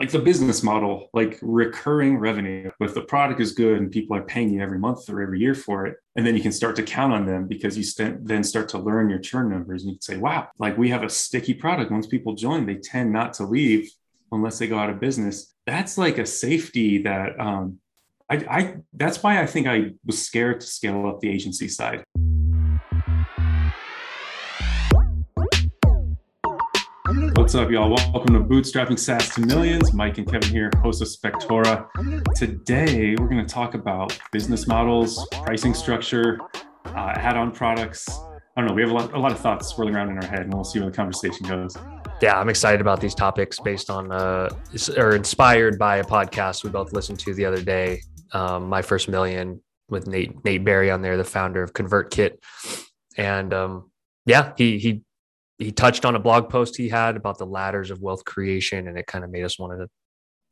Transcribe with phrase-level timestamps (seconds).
[0.00, 2.70] like the business model, like recurring revenue.
[2.80, 5.54] If the product is good and people are paying you every month or every year
[5.54, 8.42] for it, and then you can start to count on them because you st- then
[8.42, 11.10] start to learn your churn numbers and you can say, wow, like we have a
[11.10, 11.90] sticky product.
[11.90, 13.90] Once people join, they tend not to leave
[14.32, 15.54] unless they go out of business.
[15.66, 17.78] That's like a safety that um,
[18.30, 22.04] I, I that's why I think I was scared to scale up the agency side.
[27.50, 27.90] What's up, y'all?
[27.90, 29.92] Welcome to Bootstrapping SaaS to Millions.
[29.92, 31.84] Mike and Kevin here, host of Spectora.
[32.36, 36.38] Today, we're going to talk about business models, pricing structure,
[36.84, 38.08] uh, add-on products.
[38.56, 38.74] I don't know.
[38.74, 40.62] We have a lot, a lot of thoughts swirling around in our head, and we'll
[40.62, 41.76] see where the conversation goes.
[42.22, 44.50] Yeah, I'm excited about these topics based on uh,
[44.96, 48.00] or inspired by a podcast we both listened to the other day.
[48.32, 52.36] Um, My First Million with Nate Nate Barry on there, the founder of ConvertKit,
[53.16, 53.90] and um,
[54.24, 55.02] yeah, he he
[55.60, 58.98] he touched on a blog post he had about the ladders of wealth creation, and
[58.98, 59.88] it kind of made us want to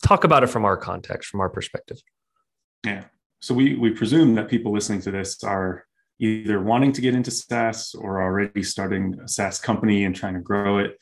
[0.06, 1.96] talk about it from our context, from our perspective.
[2.84, 3.04] Yeah.
[3.40, 5.84] So we we presume that people listening to this are
[6.20, 10.40] either wanting to get into SaaS or already starting a SaaS company and trying to
[10.40, 10.98] grow it.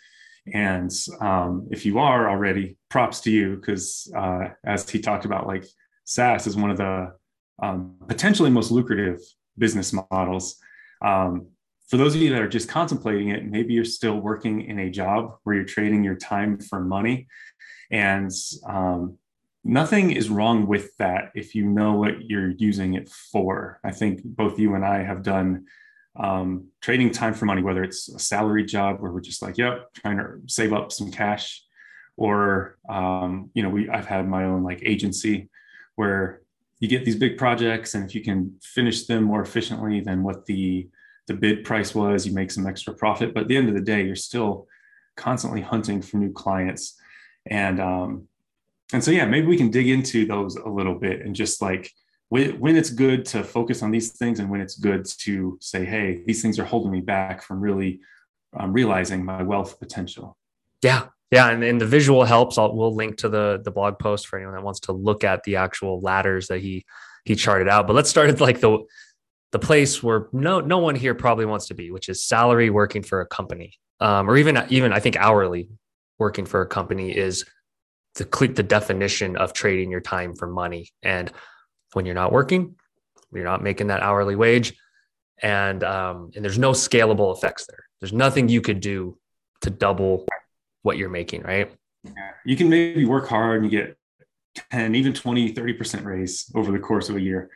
[0.52, 5.46] And um, if you are already, props to you because uh, as he talked about,
[5.46, 5.64] like
[6.04, 7.12] SaaS is one of the
[7.60, 9.18] um, potentially most lucrative
[9.58, 10.56] business models.
[11.04, 11.48] Um,
[11.88, 14.90] for those of you that are just contemplating it, maybe you're still working in a
[14.90, 17.28] job where you're trading your time for money.
[17.90, 18.30] And
[18.66, 19.18] um,
[19.62, 23.80] nothing is wrong with that if you know what you're using it for.
[23.84, 25.66] I think both you and I have done
[26.18, 29.92] um, trading time for money, whether it's a salary job where we're just like, yep,
[29.94, 31.62] trying to save up some cash,
[32.16, 35.50] or um, you know, we I've had my own like agency
[35.96, 36.40] where
[36.80, 40.46] you get these big projects, and if you can finish them more efficiently than what
[40.46, 40.88] the
[41.26, 43.34] the bid price was, you make some extra profit.
[43.34, 44.68] But at the end of the day, you're still
[45.16, 46.98] constantly hunting for new clients.
[47.46, 48.28] And um,
[48.92, 51.92] and so yeah, maybe we can dig into those a little bit and just like
[52.28, 56.22] when, it's good to focus on these things and when it's good to say, hey,
[56.26, 58.00] these things are holding me back from really
[58.56, 60.36] um, realizing my wealth potential.
[60.82, 62.58] Yeah, yeah, and, and the visual helps.
[62.58, 65.44] I'll, we'll link to the the blog post for anyone that wants to look at
[65.44, 66.84] the actual ladders that he
[67.24, 67.86] he charted out.
[67.86, 68.78] But let's start at like the
[69.56, 73.02] the place where no no one here probably wants to be, which is salary working
[73.02, 75.70] for a company, um, or even even I think hourly
[76.18, 77.46] working for a company is
[78.16, 78.24] the
[78.54, 80.90] the definition of trading your time for money.
[81.02, 81.32] And
[81.94, 82.74] when you're not working,
[83.32, 84.74] you're not making that hourly wage,
[85.40, 87.84] and um, and there's no scalable effects there.
[88.00, 89.16] There's nothing you could do
[89.62, 90.26] to double
[90.82, 91.72] what you're making, right?
[92.04, 92.12] Yeah.
[92.44, 93.96] You can maybe work hard and you get
[94.70, 97.48] 10, even 20, 30% raise over the course of a year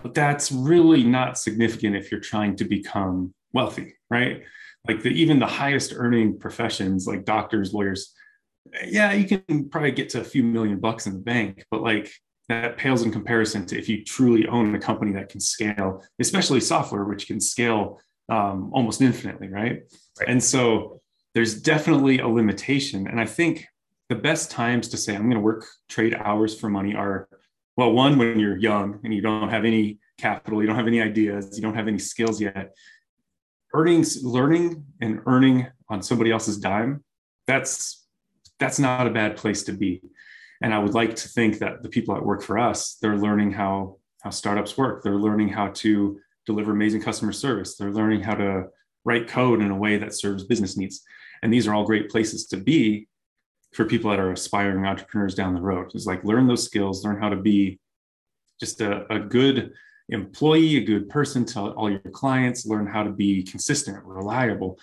[0.00, 4.42] but that's really not significant if you're trying to become wealthy, right?
[4.88, 8.12] Like the, even the highest earning professions, like doctors, lawyers,
[8.86, 12.10] yeah, you can probably get to a few million bucks in the bank, but like
[12.48, 16.60] that pales in comparison to if you truly own a company that can scale, especially
[16.60, 19.82] software, which can scale um, almost infinitely, right?
[20.18, 20.28] right?
[20.28, 21.00] And so
[21.34, 23.06] there's definitely a limitation.
[23.06, 23.66] And I think
[24.08, 27.28] the best times to say I'm going to work trade hours for money are
[27.76, 31.00] well one when you're young and you don't have any capital you don't have any
[31.00, 32.74] ideas you don't have any skills yet
[33.74, 37.02] earning learning and earning on somebody else's dime
[37.46, 38.06] that's
[38.58, 40.00] that's not a bad place to be.
[40.62, 43.52] And i would like to think that the people that work for us they're learning
[43.52, 45.02] how how startups work.
[45.02, 47.76] They're learning how to deliver amazing customer service.
[47.76, 48.66] They're learning how to
[49.04, 51.02] write code in a way that serves business needs.
[51.42, 53.08] And these are all great places to be
[53.72, 57.20] for people that are aspiring entrepreneurs down the road is like learn those skills learn
[57.20, 57.78] how to be
[58.60, 59.72] just a, a good
[60.08, 64.78] employee a good person to all your clients learn how to be consistent reliable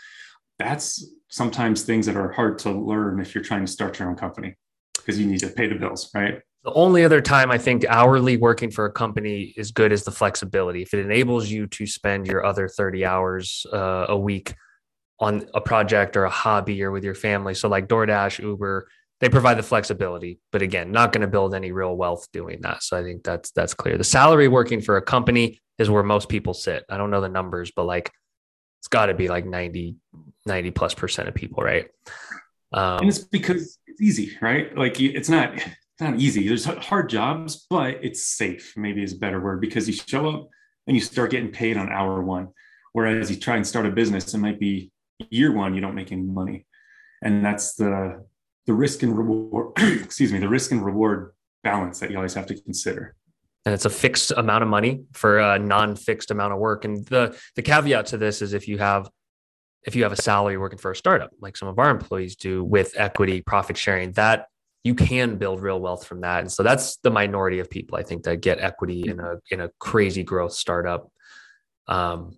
[0.57, 4.15] that's sometimes things that are hard to learn if you're trying to start your own
[4.15, 4.55] company
[4.95, 8.35] because you need to pay the bills right the only other time I think hourly
[8.35, 10.81] working for a company is good is the flexibility.
[10.81, 14.55] If it enables you to spend your other 30 hours uh, a week
[15.19, 17.53] on a project or a hobby or with your family.
[17.53, 18.87] So like DoorDash, Uber,
[19.19, 22.83] they provide the flexibility, but again, not going to build any real wealth doing that.
[22.83, 23.97] So I think that's that's clear.
[23.97, 26.85] The salary working for a company is where most people sit.
[26.89, 28.11] I don't know the numbers, but like
[28.79, 29.97] it's got to be like 90
[30.45, 31.87] 90 plus percent of people, right?
[32.71, 34.75] Um, and it's because it's easy, right?
[34.77, 35.67] Like it's not it's
[35.99, 36.47] not easy.
[36.47, 38.73] There's hard jobs, but it's safe.
[38.77, 40.49] Maybe is a better word because you show up
[40.87, 42.49] and you start getting paid on hour one.
[42.93, 44.91] Whereas you try and start a business, it might be
[45.29, 46.65] year one you don't make any money
[47.21, 48.23] and that's the
[48.65, 51.33] the risk and reward excuse me the risk and reward
[51.63, 53.15] balance that you always have to consider
[53.65, 57.37] and it's a fixed amount of money for a non-fixed amount of work and the
[57.55, 59.09] the caveat to this is if you have
[59.85, 62.63] if you have a salary working for a startup like some of our employees do
[62.63, 64.47] with equity profit sharing that
[64.83, 66.39] you can build real wealth from that.
[66.39, 69.61] And so that's the minority of people I think that get equity in a in
[69.61, 71.11] a crazy growth startup.
[71.87, 72.37] Um,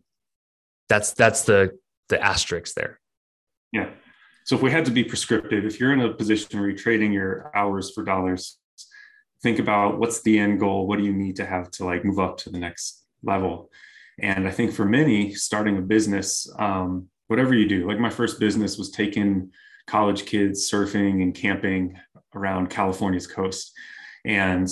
[0.90, 1.78] that's that's the
[2.12, 3.00] the asterisk there.
[3.72, 3.90] Yeah.
[4.46, 7.12] So if we had to be prescriptive, if you're in a position where you're trading
[7.12, 8.60] your hours for dollars,
[9.42, 10.88] think about what's the end goal.
[10.88, 13.72] What do you need to have to like move up to the next level?
[14.20, 18.40] And I think for many, starting a business, um, whatever you do, like my first
[18.40, 19.52] business was taking
[19.88, 21.98] college kids surfing and camping
[22.36, 23.72] around California's coast.
[24.26, 24.68] And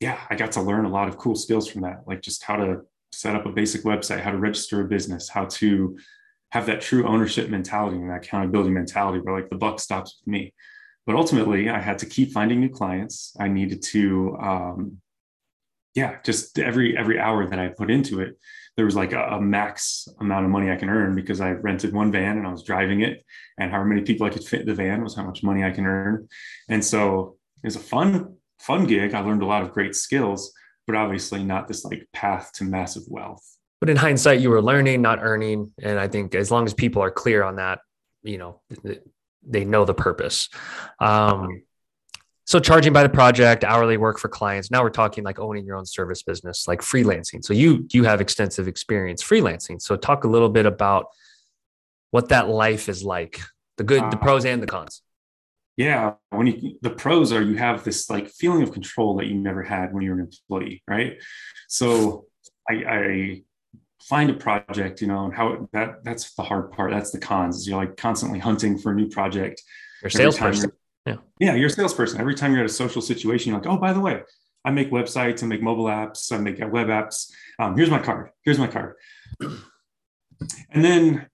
[0.00, 2.56] yeah, I got to learn a lot of cool skills from that, like just how
[2.56, 5.96] to set up a basic website, how to register a business, how to
[6.52, 10.30] have that true ownership mentality and that accountability mentality where like the buck stops with
[10.30, 10.52] me.
[11.06, 13.34] But ultimately, I had to keep finding new clients.
[13.40, 14.98] I needed to, um,
[15.94, 18.38] yeah, just every every hour that I put into it,
[18.76, 21.94] there was like a, a, max amount of money I can earn because I rented
[21.94, 23.24] one van and I was driving it,
[23.58, 25.70] and however many people I could fit in the van was how much money I
[25.70, 26.28] can earn.
[26.68, 29.14] And so it was a fun fun gig.
[29.14, 30.52] I learned a lot of great skills,
[30.86, 33.56] but obviously not this like path to massive wealth.
[33.82, 37.02] But in hindsight, you were learning, not earning, and I think as long as people
[37.02, 37.80] are clear on that,
[38.22, 38.60] you know,
[39.44, 40.48] they know the purpose.
[41.00, 41.64] Um,
[42.44, 44.70] so charging by the project, hourly work for clients.
[44.70, 47.44] Now we're talking like owning your own service business, like freelancing.
[47.44, 49.82] So you you have extensive experience freelancing.
[49.82, 51.06] So talk a little bit about
[52.12, 53.40] what that life is like,
[53.78, 55.02] the good, the uh, pros and the cons.
[55.76, 59.34] Yeah, when you the pros are you have this like feeling of control that you
[59.34, 61.20] never had when you were an employee, right?
[61.66, 62.26] So
[62.70, 63.42] I, I
[64.08, 66.90] find a project, you know, and how that that's the hard part.
[66.90, 67.56] That's the cons.
[67.56, 69.62] Is you're like constantly hunting for a new project.
[70.02, 70.72] You're salesperson.
[71.06, 71.16] Yeah.
[71.40, 72.20] Yeah, you're a salesperson.
[72.20, 74.22] Every time you're at a social situation, you're like, oh, by the way,
[74.64, 77.30] I make websites, I make mobile apps, I make web apps.
[77.58, 78.30] Um, here's my card.
[78.44, 78.94] Here's my card.
[79.40, 81.26] And then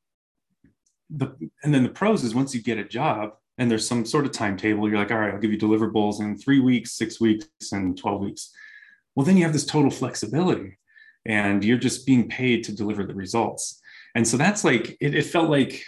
[1.11, 4.26] the and then the pros is once you get a job and there's some sort
[4.26, 7.47] of timetable, you're like, all right, I'll give you deliverables in three weeks, six weeks,
[7.73, 8.53] and 12 weeks.
[9.15, 10.79] Well, then you have this total flexibility
[11.28, 13.80] and you're just being paid to deliver the results.
[14.14, 15.84] And so that's like it, it felt like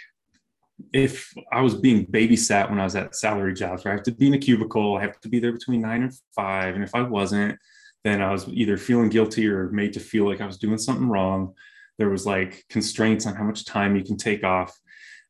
[0.93, 4.11] if I was being babysat when I was at salary jobs, where I have to
[4.11, 6.75] be in a cubicle, I have to be there between nine and five.
[6.75, 7.57] And if I wasn't,
[8.03, 11.07] then I was either feeling guilty or made to feel like I was doing something
[11.07, 11.53] wrong.
[11.97, 14.77] There was like constraints on how much time you can take off.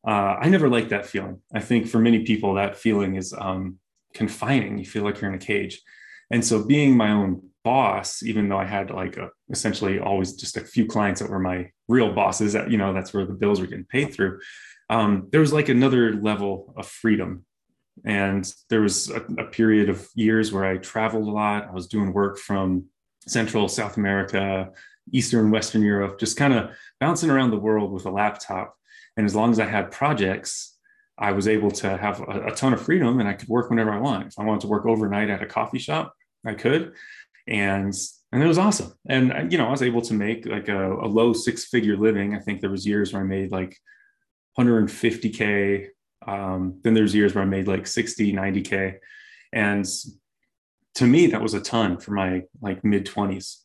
[0.06, 1.40] Uh, I never liked that feeling.
[1.54, 3.78] I think for many people, that feeling is um,
[4.14, 4.78] confining.
[4.78, 5.80] You feel like you're in a cage.
[6.30, 10.56] And so being my own boss, even though I had like a, essentially always just
[10.56, 13.60] a few clients that were my real bosses, that, you know, that's where the bills
[13.60, 14.40] were getting paid through
[14.92, 17.46] um, there was like another level of freedom.
[18.04, 21.68] And there was a, a period of years where I traveled a lot.
[21.68, 22.84] I was doing work from
[23.26, 24.70] Central South America,
[25.10, 26.70] Eastern, Western Europe, just kind of
[27.00, 28.76] bouncing around the world with a laptop.
[29.16, 30.76] And as long as I had projects,
[31.16, 33.92] I was able to have a, a, ton of freedom and I could work whenever
[33.92, 34.26] I want.
[34.26, 36.94] If I wanted to work overnight at a coffee shop, I could.
[37.46, 37.94] And
[38.32, 38.92] and it was awesome.
[39.08, 42.34] And you know, I was able to make like a, a low six figure living.
[42.34, 43.76] I think there was years where I made like
[44.58, 45.88] 150k
[46.26, 48.96] um, then there's years where i made like 60 90k
[49.52, 49.86] and
[50.94, 53.58] to me that was a ton for my like mid 20s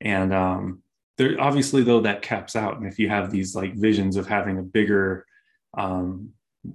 [0.00, 0.82] and um,
[1.18, 4.58] there obviously though that caps out and if you have these like visions of having
[4.58, 5.24] a bigger
[5.76, 6.30] um,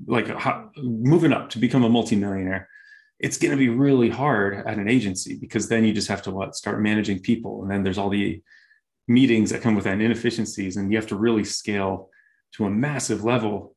[0.08, 2.68] like a, moving up to become a multimillionaire
[3.20, 6.32] it's going to be really hard at an agency because then you just have to
[6.32, 8.42] what start managing people and then there's all the
[9.08, 12.10] meetings that come with that and inefficiencies and you have to really scale
[12.54, 13.76] to a massive level,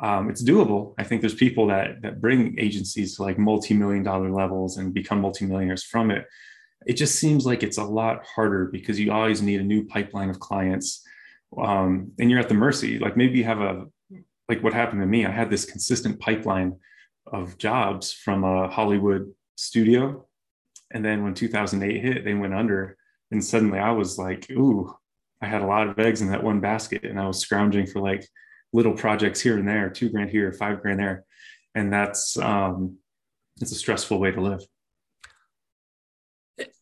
[0.00, 0.94] um, it's doable.
[0.98, 5.20] I think there's people that that bring agencies to like multi-million dollar levels and become
[5.20, 6.26] multimillionaires from it.
[6.86, 10.30] It just seems like it's a lot harder because you always need a new pipeline
[10.30, 11.02] of clients,
[11.60, 12.98] um, and you're at the mercy.
[12.98, 13.86] Like maybe you have a
[14.48, 15.26] like what happened to me.
[15.26, 16.76] I had this consistent pipeline
[17.32, 20.26] of jobs from a Hollywood studio,
[20.90, 22.96] and then when 2008 hit, they went under,
[23.30, 24.94] and suddenly I was like, "Ooh,
[25.40, 28.00] I had a lot of eggs in that one basket and I was scrounging for
[28.00, 28.26] like
[28.72, 31.24] little projects here and there, two grand here, five grand there.
[31.74, 32.98] And that's, um,
[33.60, 34.60] it's a stressful way to live.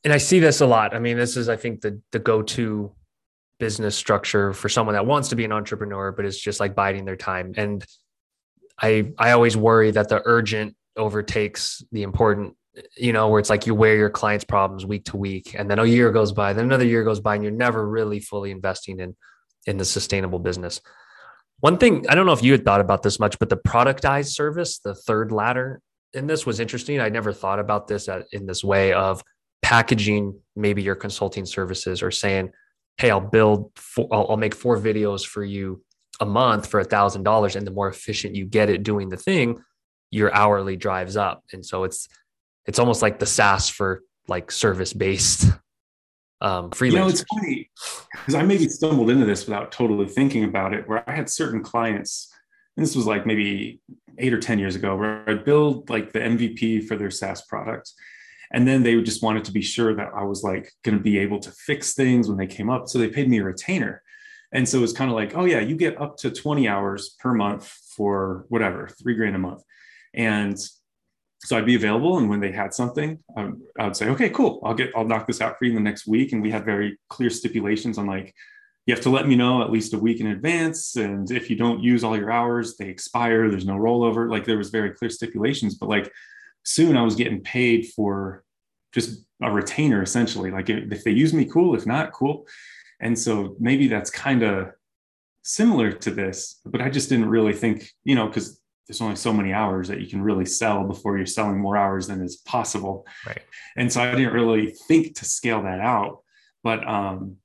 [0.05, 0.95] And I see this a lot.
[0.95, 2.93] I mean, this is, I think, the the go-to
[3.59, 7.05] business structure for someone that wants to be an entrepreneur, but it's just like biding
[7.05, 7.53] their time.
[7.57, 7.85] And
[8.81, 12.57] I I always worry that the urgent overtakes the important
[12.97, 15.79] you know, where it's like you wear your clients' problems week to week, and then
[15.79, 19.01] a year goes by, then another year goes by, and you're never really fully investing
[19.01, 19.17] in
[19.67, 20.81] in the sustainable business.
[21.61, 24.35] One thing I don't know if you had thought about this much, but the productized
[24.35, 25.81] service, the third ladder
[26.13, 27.01] in this was interesting.
[27.01, 29.23] I never thought about this in this way of
[29.63, 32.51] packaging maybe your consulting services or saying,
[32.99, 35.83] "Hey, I'll build, I'll, I'll make four videos for you
[36.21, 39.17] a month for a thousand dollars," and the more efficient you get at doing the
[39.17, 39.63] thing,
[40.11, 41.43] your hourly drives up.
[41.53, 42.09] And so it's
[42.67, 45.47] it's almost like the SaaS for like service based
[46.41, 46.93] um freelancers.
[46.93, 47.71] You know, it's funny
[48.13, 51.63] because I maybe stumbled into this without totally thinking about it, where I had certain
[51.63, 52.33] clients,
[52.77, 53.81] and this was like maybe
[54.19, 57.93] eight or 10 years ago, where i'd build like the MVP for their SaaS product.
[58.53, 61.19] And then they just wanted to be sure that I was like going to be
[61.19, 62.89] able to fix things when they came up.
[62.89, 64.03] So they paid me a retainer.
[64.53, 67.17] And so it was kind of like, oh, yeah, you get up to 20 hours
[67.19, 69.63] per month for whatever, three grand a month.
[70.15, 70.59] And
[71.45, 72.19] so I'd be available.
[72.19, 74.61] And when they had something, um, I would say, okay, cool.
[74.65, 76.33] I'll get, I'll knock this out for you in the next week.
[76.33, 78.35] And we had very clear stipulations on like,
[78.87, 80.95] you have to let me know at least a week in advance.
[80.97, 83.51] And if you don't use all your hours, they expire.
[83.51, 84.31] There's no rollover.
[84.31, 86.11] Like there was very clear stipulations, but like
[86.63, 88.45] soon I was getting paid for
[88.93, 90.53] just a retainer essentially.
[90.53, 91.75] Like if they use me, cool.
[91.75, 92.47] If not, cool.
[93.01, 94.71] And so maybe that's kind of
[95.43, 99.33] similar to this, but I just didn't really think, you know, because there's only so
[99.33, 103.07] many hours that you can really sell before you're selling more hours than is possible.
[103.27, 103.43] Right.
[103.77, 106.21] And so I didn't really think to scale that out.
[106.63, 107.37] But um,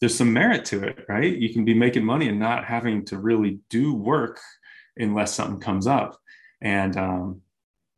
[0.00, 1.36] there's some merit to it, right?
[1.36, 4.40] You can be making money and not having to really do work
[4.96, 6.18] unless something comes up.
[6.60, 7.42] And um,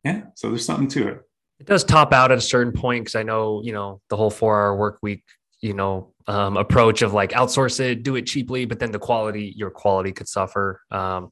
[0.03, 1.21] yeah, so there's something to it.
[1.59, 4.29] It does top out at a certain point because I know, you know, the whole
[4.29, 5.23] four hour work week,
[5.65, 9.51] you know, um, approach of like outsource it, do it cheaply, but then the quality,
[9.57, 10.79] your quality could suffer.
[10.91, 11.31] Um,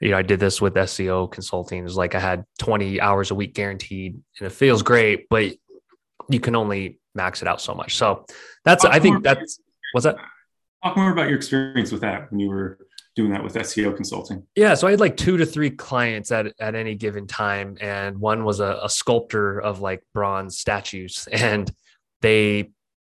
[0.00, 1.84] you know, I did this with SEO consulting.
[1.84, 5.56] It's like I had 20 hours a week guaranteed and it feels great, but
[6.30, 7.96] you can only max it out so much.
[7.96, 8.26] So
[8.64, 9.58] that's, talk I think that's,
[9.90, 10.18] what's that?
[10.84, 12.78] Talk more about your experience with that when you were
[13.16, 14.44] doing that with SEO consulting.
[14.54, 14.74] Yeah.
[14.74, 17.76] So I had like two to three clients at, at any given time.
[17.80, 21.26] And one was a, a sculptor of like bronze statues.
[21.32, 21.68] And
[22.20, 22.70] they,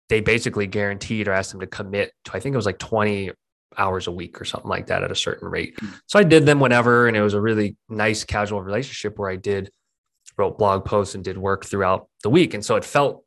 [0.08, 3.32] they basically guaranteed or asked them to commit to, I think it was like 20
[3.76, 5.75] hours a week or something like that at a certain rate.
[5.78, 5.88] Hmm.
[6.06, 9.37] So I did them whenever, and it was a really nice casual relationship where I
[9.37, 9.70] did
[10.37, 12.54] wrote blog posts and did work throughout the week.
[12.54, 13.25] And so it felt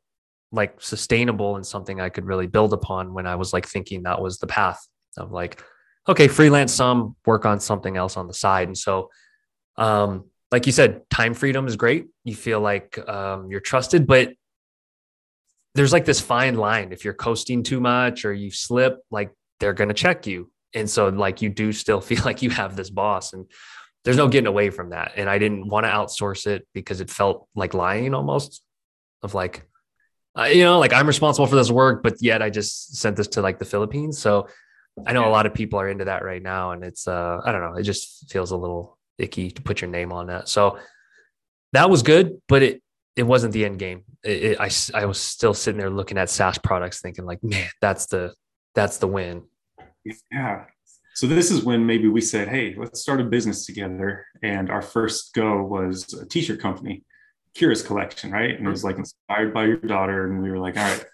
[0.52, 4.20] like sustainable and something I could really build upon when I was like thinking that
[4.20, 5.62] was the path of like,
[6.08, 8.68] okay, freelance some, work on something else on the side.
[8.68, 9.10] And so,
[9.76, 12.06] um, like you said, time freedom is great.
[12.24, 14.32] You feel like um, you're trusted, but
[15.74, 16.92] there's like this fine line.
[16.92, 20.50] If you're coasting too much or you slip, like they're going to check you.
[20.74, 23.46] And so like you do still feel like you have this boss and
[24.04, 25.12] there's no getting away from that.
[25.16, 28.62] And I didn't want to outsource it because it felt like lying almost
[29.22, 29.68] of like,
[30.38, 33.26] uh, you know, like I'm responsible for this work, but yet I just sent this
[33.28, 34.18] to like the Philippines.
[34.18, 34.48] So
[35.06, 36.70] I know a lot of people are into that right now.
[36.70, 39.90] And it's, uh, I don't know, it just feels a little icky to put your
[39.90, 40.48] name on that.
[40.48, 40.78] So
[41.72, 42.82] that was good, but it,
[43.18, 44.04] it wasn't the end game.
[44.22, 47.68] It, it, I, I was still sitting there looking at SaaS products thinking like, man,
[47.80, 48.32] that's the,
[48.74, 49.42] that's the win.
[50.30, 50.64] Yeah.
[51.16, 54.80] So this is when maybe we said, "Hey, let's start a business together." And our
[54.80, 57.02] first go was a t-shirt company,
[57.56, 58.56] Kira's Collection, right?
[58.56, 61.04] And it was like inspired by your daughter, and we were like, "All right,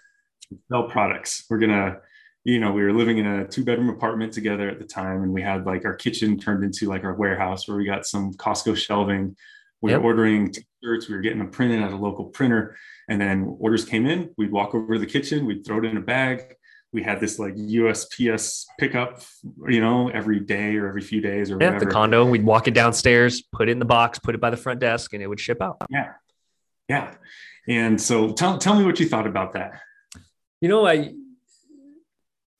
[0.71, 1.45] sell products.
[1.49, 2.01] We're gonna."
[2.43, 5.41] You know, we were living in a two-bedroom apartment together at the time, and we
[5.41, 9.35] had like our kitchen turned into like our warehouse where we got some Costco shelving.
[9.81, 10.01] We yep.
[10.01, 10.53] were ordering
[10.85, 11.09] t-shirts.
[11.09, 12.77] We were getting them printed at a local printer,
[13.09, 14.29] and then orders came in.
[14.37, 15.45] We'd walk over to the kitchen.
[15.45, 16.55] We'd throw it in a bag
[16.95, 19.21] we had this like USPS pickup,
[19.67, 21.85] you know, every day or every few days or yeah, whatever.
[21.85, 22.25] the condo.
[22.25, 25.13] We'd walk it downstairs, put it in the box, put it by the front desk,
[25.13, 25.75] and it would ship out.
[25.89, 26.13] Yeah,
[26.87, 27.13] yeah.
[27.67, 29.81] And so, tell tell me what you thought about that.
[30.61, 31.13] You know, I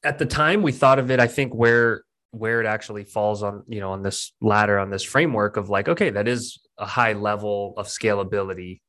[0.04, 1.22] at the time we thought of it.
[1.22, 2.04] I think where
[2.36, 5.88] where it actually falls on you know on this ladder on this framework of like
[5.88, 8.82] okay that is a high level of scalability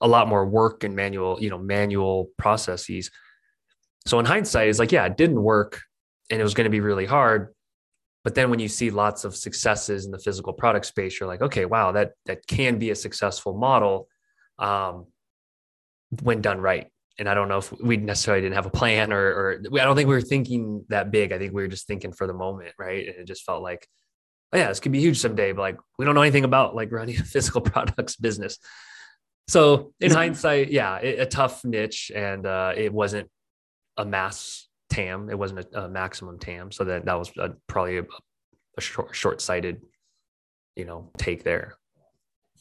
[0.00, 3.10] a lot more work and manual you know manual processes
[4.06, 5.80] so in hindsight, it's like, yeah, it didn't work
[6.30, 7.54] and it was going to be really hard.
[8.24, 11.42] But then when you see lots of successes in the physical product space, you're like,
[11.42, 14.08] okay, wow, that that can be a successful model
[14.58, 15.06] um,
[16.22, 16.86] when done right.
[17.18, 19.96] And I don't know if we necessarily didn't have a plan or, or I don't
[19.96, 21.32] think we were thinking that big.
[21.32, 23.06] I think we were just thinking for the moment, right?
[23.06, 23.86] And it just felt like,
[24.52, 26.90] oh yeah, this could be huge someday, but like we don't know anything about like
[26.90, 28.58] running a physical products business.
[29.48, 33.28] So in hindsight, yeah, it, a tough niche, and uh, it wasn't
[33.96, 35.30] a mass TAM.
[35.30, 36.70] It wasn't a, a maximum TAM.
[36.70, 38.04] So that that was a, probably a,
[38.78, 39.82] a short short sighted,
[40.76, 41.76] you know, take there.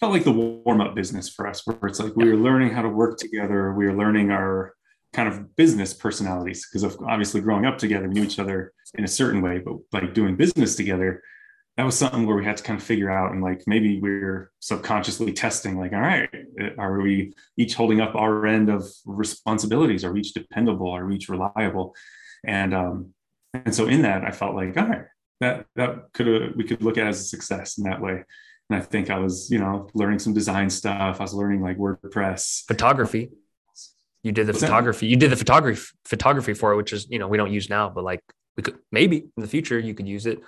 [0.02, 2.82] Felt like the warm up business for us, where it's like we were learning how
[2.82, 3.74] to work together.
[3.74, 4.74] We were learning our
[5.14, 9.04] kind of business personalities because of obviously growing up together, we knew each other in
[9.04, 11.22] a certain way, but like doing business together,
[11.78, 14.10] that was something where we had to kind of figure out and like maybe we
[14.10, 16.30] are subconsciously testing like all right
[16.78, 20.04] are we each holding up our end of responsibilities?
[20.04, 20.90] Are we each dependable?
[20.92, 21.96] Are we each reliable?
[22.46, 23.14] And um
[23.54, 25.06] and so in that i felt like all right
[25.42, 28.24] that that could we could look at as a success in that way
[28.72, 31.20] And I think I was, you know, learning some design stuff.
[31.20, 33.30] I was learning like WordPress, photography.
[34.24, 35.08] You did the What's photography.
[35.08, 35.10] That?
[35.10, 37.90] You did the photography photography for it, which is, you know, we don't use now,
[37.90, 38.22] but like
[38.56, 40.40] we could maybe in the future you could use it.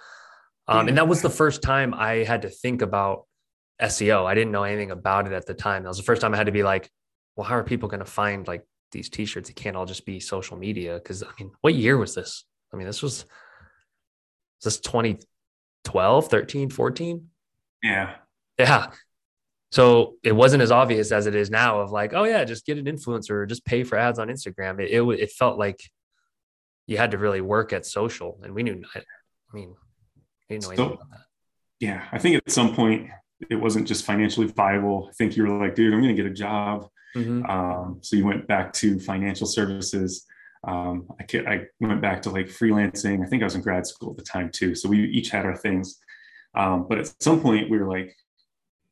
[0.69, 3.25] Um, and that was the first time I had to think about
[3.81, 4.25] SEO.
[4.25, 5.83] I didn't know anything about it at the time.
[5.83, 6.89] That was the first time I had to be like,
[7.35, 9.49] well, how are people going to find like these t-shirts?
[9.49, 10.97] It can't all just be social media.
[11.01, 12.45] Cause I mean, what year was this?
[12.73, 13.25] I mean, this was,
[14.63, 17.27] was this 2012, 13, 14?
[17.83, 18.15] Yeah.
[18.57, 18.87] Yeah.
[19.71, 22.77] So it wasn't as obvious as it is now of like, oh yeah, just get
[22.77, 24.79] an influencer or just pay for ads on Instagram.
[24.79, 25.79] It, it, it felt like
[26.85, 29.01] you had to really work at social and we knew, I
[29.51, 29.75] mean,
[30.49, 31.21] didn't know anything so, about that.
[31.79, 32.05] Yeah.
[32.11, 33.09] I think at some point
[33.49, 35.07] it wasn't just financially viable.
[35.09, 36.87] I think you were like, dude, I'm going to get a job.
[37.15, 37.45] Mm-hmm.
[37.45, 40.25] Um, so you went back to financial services.
[40.65, 43.23] Um, I, I, went back to like freelancing.
[43.23, 44.75] I think I was in grad school at the time too.
[44.75, 45.99] So we each had our things.
[46.55, 48.15] Um, but at some point we were like,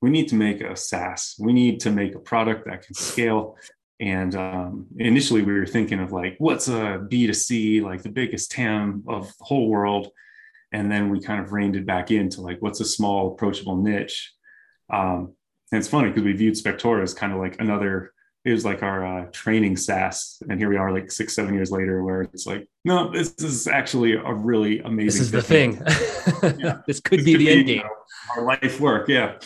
[0.01, 1.35] we need to make a SaaS.
[1.39, 3.57] We need to make a product that can scale.
[3.99, 9.03] And um, initially we were thinking of like, what's a B2C, like the biggest TAM
[9.07, 10.09] of the whole world.
[10.71, 14.33] And then we kind of reined it back into like, what's a small approachable niche
[14.91, 15.33] um,
[15.71, 18.81] and it's funny because we viewed Spectora as kind of like another, it was like
[18.81, 20.41] our uh, training SaaS.
[20.49, 23.67] And here we are like six, seven years later, where it's like, no, this is
[23.67, 25.73] actually a really amazing This is the thing.
[26.59, 26.81] yeah.
[26.87, 27.77] this could this be could the be, end game.
[27.77, 27.89] You know,
[28.35, 29.07] our life work.
[29.07, 29.37] Yeah.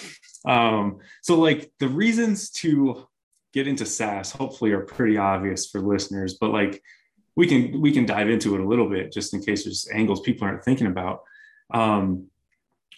[0.46, 3.08] Um, so like the reasons to
[3.54, 6.82] get into SaaS hopefully are pretty obvious for listeners, but like
[7.36, 10.22] we can we can dive into it a little bit just in case there's angles
[10.22, 11.24] people aren't thinking about.
[11.74, 12.28] Um,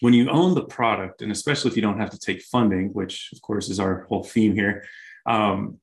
[0.02, 3.32] when you own the product, and especially if you don't have to take funding, which
[3.34, 4.84] of course is our whole theme here,
[5.26, 5.80] um,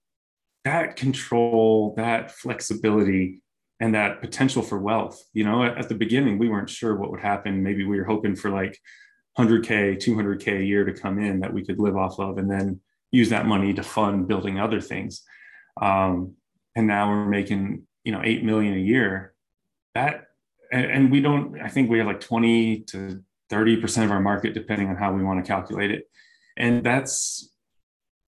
[0.64, 3.42] that control, that flexibility,
[3.80, 5.22] and that potential for wealth.
[5.32, 7.62] You know, at, the beginning, we weren't sure what would happen.
[7.62, 8.78] Maybe we were hoping for like
[9.38, 12.80] 100K, 200K a year to come in that we could live off of and then
[13.10, 15.22] use that money to fund building other things.
[15.80, 16.34] Um,
[16.76, 19.34] and now we're making, you know, 8 million a year.
[19.94, 20.28] That,
[20.72, 23.22] and we don't, I think we have like 20 to
[23.52, 26.08] 30% of our market, depending on how we want to calculate it.
[26.56, 27.53] And that's,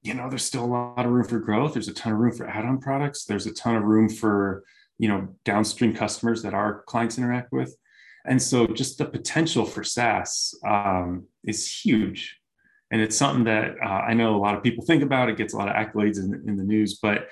[0.07, 1.73] you know, there's still a lot of room for growth.
[1.73, 3.25] There's a ton of room for add-on products.
[3.25, 4.63] There's a ton of room for,
[4.99, 7.77] you know, downstream customers that our clients interact with.
[8.25, 12.39] And so just the potential for SaaS um, is huge.
[12.93, 15.29] And it's something that uh, I know a lot of people think about.
[15.29, 16.99] It gets a lot of accolades in, in the news.
[17.03, 17.27] But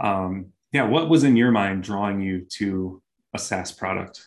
[0.00, 3.02] um, yeah, what was in your mind drawing you to
[3.34, 4.26] a SaaS product?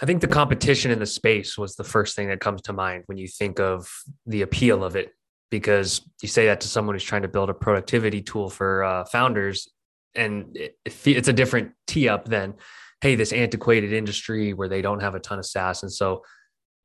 [0.00, 3.04] I think the competition in the space was the first thing that comes to mind
[3.06, 3.88] when you think of
[4.26, 5.12] the appeal of it,
[5.50, 9.04] because you say that to someone who's trying to build a productivity tool for uh,
[9.04, 9.68] founders,
[10.14, 12.54] and it, it's a different tee up than,
[13.00, 15.82] hey, this antiquated industry where they don't have a ton of SaaS.
[15.82, 16.22] And so,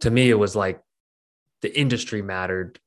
[0.02, 0.82] to me, it was like
[1.62, 2.80] the industry mattered,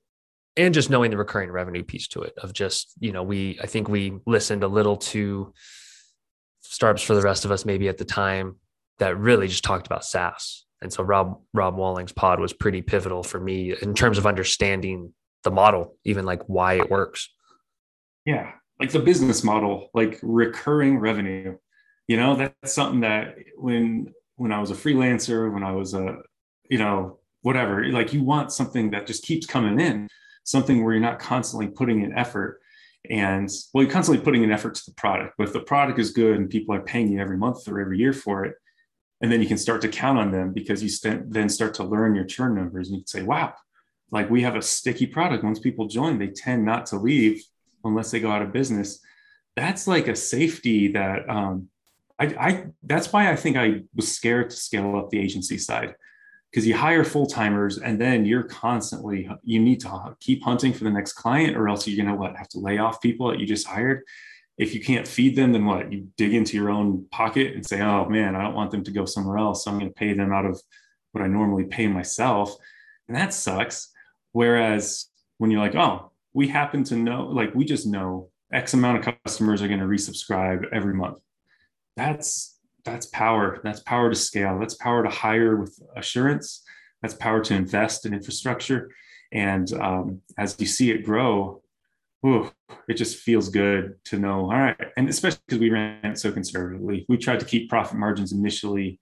[0.57, 3.67] and just knowing the recurring revenue piece to it of just you know we I
[3.67, 5.53] think we listened a little to
[6.61, 8.57] startups for the rest of us maybe at the time
[8.99, 10.65] that really just talked about SaaS.
[10.81, 15.13] And so Rob Rob Walling's pod was pretty pivotal for me in terms of understanding
[15.43, 17.29] the model, even like why it works.
[18.25, 21.57] Yeah, like the business model, like recurring revenue.
[22.09, 26.17] You know, that's something that when when I was a freelancer, when I was a,
[26.69, 30.09] you know, whatever, like you want something that just keeps coming in,
[30.45, 32.61] something where you're not constantly putting in effort.
[33.11, 35.35] And well, you're constantly putting an effort to the product.
[35.37, 37.99] But if the product is good and people are paying you every month or every
[37.99, 38.55] year for it,
[39.21, 41.85] and then you can start to count on them because you st- then start to
[41.85, 43.55] learn your churn numbers and you can say wow
[44.13, 47.43] like we have a sticky product once people join they tend not to leave
[47.85, 49.01] unless they go out of business
[49.57, 51.69] that's like a safety that um,
[52.19, 55.97] I, I that's why i think i was scared to scale up the agency side
[56.51, 60.85] because you hire full timers and then you're constantly you need to keep hunting for
[60.85, 63.47] the next client or else you're gonna what have to lay off people that you
[63.47, 64.03] just hired
[64.59, 65.93] if you can't feed them, then what?
[65.93, 68.91] You dig into your own pocket and say, oh man, I don't want them to
[68.91, 69.65] go somewhere else.
[69.65, 70.61] So I'm going to pay them out of
[71.13, 72.55] what I normally pay myself.
[73.09, 73.92] And that sucks.
[74.33, 75.07] Whereas
[75.39, 79.19] when you're like, oh, we happen to know, like we just know X amount of
[79.25, 81.19] customers are going to resubscribe every month.
[81.97, 83.61] That's that's power.
[83.63, 84.59] That's power to scale.
[84.59, 86.65] That's power to hire with assurance.
[87.01, 88.91] That's power to invest in infrastructure.
[89.31, 91.63] And um, as you see it grow,
[92.25, 94.51] it just feels good to know.
[94.51, 94.77] All right.
[94.97, 99.01] And especially because we ran so conservatively, we tried to keep profit margins initially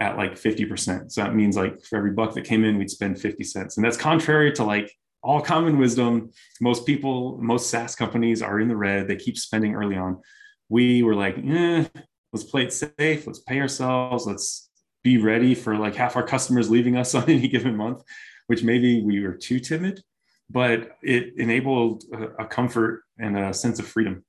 [0.00, 1.12] at like 50%.
[1.12, 3.76] So that means like for every buck that came in, we'd spend 50 cents.
[3.76, 4.90] And that's contrary to like
[5.22, 6.30] all common wisdom.
[6.60, 9.06] Most people, most SaaS companies are in the red.
[9.06, 10.20] They keep spending early on.
[10.68, 11.84] We were like, eh,
[12.32, 13.26] let's play it safe.
[13.26, 14.26] Let's pay ourselves.
[14.26, 14.70] Let's
[15.04, 18.02] be ready for like half our customers leaving us on any given month
[18.50, 20.02] which maybe we were too timid,
[20.50, 22.02] but it enabled
[22.36, 24.24] a, comfort and a sense of freedom.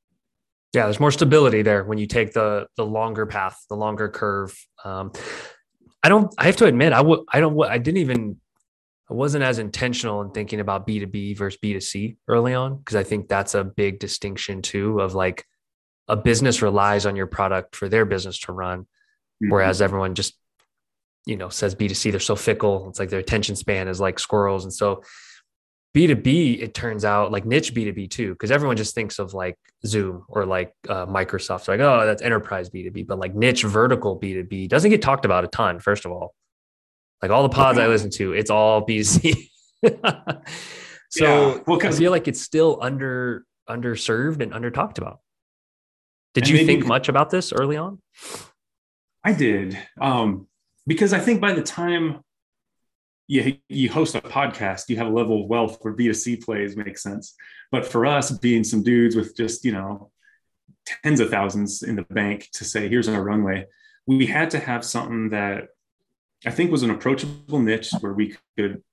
[0.73, 4.55] Yeah, there's more stability there when you take the the longer path, the longer curve.
[4.85, 5.11] Um,
[6.03, 6.33] I don't.
[6.37, 7.21] I have to admit, I would.
[7.31, 7.59] I don't.
[7.63, 8.37] I didn't even.
[9.09, 12.53] I wasn't as intentional in thinking about B two B versus B two C early
[12.53, 14.99] on because I think that's a big distinction too.
[15.01, 15.45] Of like,
[16.07, 19.51] a business relies on your product for their business to run, mm-hmm.
[19.51, 20.33] whereas everyone just,
[21.25, 22.09] you know, says B two C.
[22.09, 22.89] They're so fickle.
[22.89, 25.03] It's like their attention span is like squirrels, and so
[25.95, 30.23] B2B, it turns out like niche B2B too, because everyone just thinks of like Zoom
[30.29, 31.67] or like uh, Microsoft.
[31.67, 35.47] like, oh, that's enterprise B2B, but like niche vertical B2B doesn't get talked about a
[35.47, 36.33] ton, first of all.
[37.21, 39.49] Like all the pods I listen to, it's all B2C.
[41.09, 41.59] so yeah.
[41.67, 45.19] well, I feel like it's still under underserved and under talked about.
[46.33, 47.99] Did you think much about this early on?
[49.23, 49.77] I did.
[49.99, 50.47] Um,
[50.87, 52.21] because I think by the time
[53.31, 56.97] you, you host a podcast, you have a level of wealth where B2C plays make
[56.97, 57.33] sense.
[57.71, 60.11] But for us, being some dudes with just, you know,
[60.85, 63.67] tens of thousands in the bank to say, here's our runway,
[64.05, 65.69] we had to have something that
[66.45, 68.83] I think was an approachable niche where we could,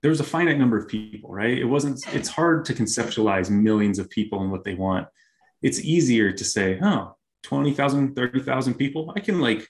[0.00, 1.58] there was a finite number of people, right?
[1.58, 5.08] It wasn't, it's hard to conceptualize millions of people and what they want.
[5.60, 9.12] It's easier to say, oh, 20,000, 30,000 people.
[9.16, 9.68] I can like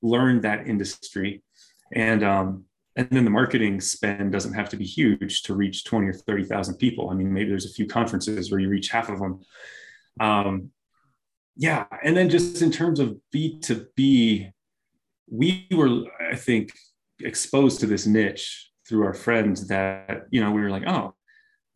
[0.00, 1.42] learn that industry.
[1.92, 2.65] And um,
[2.96, 6.76] and then the marketing spend doesn't have to be huge to reach 20 or 30,000
[6.76, 7.10] people.
[7.10, 9.40] I mean, maybe there's a few conferences where you reach half of them.
[10.18, 10.70] Um,
[11.56, 11.84] yeah.
[12.02, 14.50] And then just in terms of B2B,
[15.30, 16.72] we were, I think,
[17.20, 21.14] exposed to this niche through our friends that, you know, we were like, oh,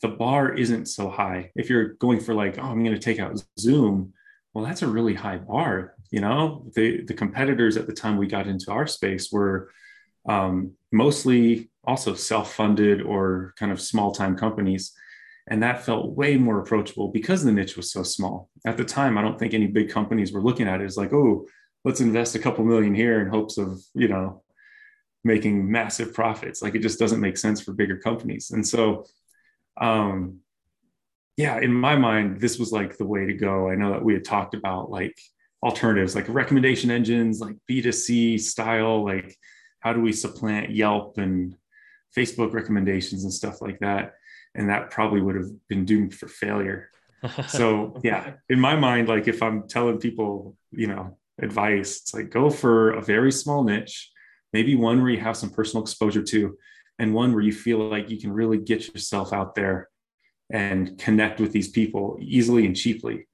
[0.01, 1.51] the bar isn't so high.
[1.55, 4.15] If you're going for like, oh, I'm going to take out Zoom,
[4.55, 5.95] well, that's a really high bar.
[6.11, 9.71] You know, the the competitors at the time we got into our space were
[10.29, 14.93] um, mostly also self-funded or kind of small-time companies.
[15.49, 18.51] And that felt way more approachable because the niche was so small.
[18.67, 21.13] At the time i don't think any big companies were looking at it as like
[21.13, 21.47] oh
[21.85, 24.43] let's invest a couple million here in hopes of you know
[25.23, 26.63] making massive profits.
[26.63, 28.51] Like it just doesn't make sense for bigger companies.
[28.51, 29.07] And so
[29.81, 30.41] um
[31.37, 33.71] yeah in my mind this was like the way to go.
[33.71, 35.17] I know that we had talked about like
[35.63, 39.37] alternatives like recommendation engines like b2c style like
[39.81, 41.57] how do we supplant Yelp and
[42.17, 44.15] Facebook recommendations and stuff like that?
[44.55, 46.91] And that probably would have been doomed for failure.
[47.49, 52.31] so yeah, in my mind, like if I'm telling people, you know, advice, it's like
[52.31, 54.11] go for a very small niche,
[54.53, 56.57] maybe one where you have some personal exposure to,
[56.99, 59.89] and one where you feel like you can really get yourself out there
[60.53, 63.27] and connect with these people easily and cheaply.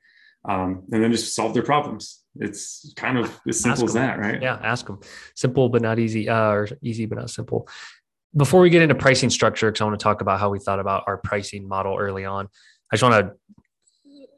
[0.49, 4.41] Um, and then just solve their problems it's kind of as simple as that, right?
[4.41, 5.01] Yeah, ask them.
[5.35, 7.69] Simple but not easy, uh, or easy but not simple.
[8.37, 10.81] Before we get into pricing structure, because I want to talk about how we thought
[10.81, 12.49] about our pricing model early on,
[12.93, 13.57] I just want to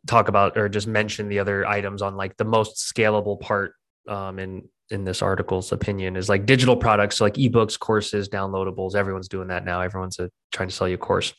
[0.07, 3.75] talk about or just mention the other items on like the most scalable part
[4.09, 8.95] um, in in this article's opinion is like digital products, so like ebooks, courses, downloadables.
[8.95, 9.83] Everyone's doing that now.
[9.83, 11.35] Everyone's a, uh, trying to sell you a course.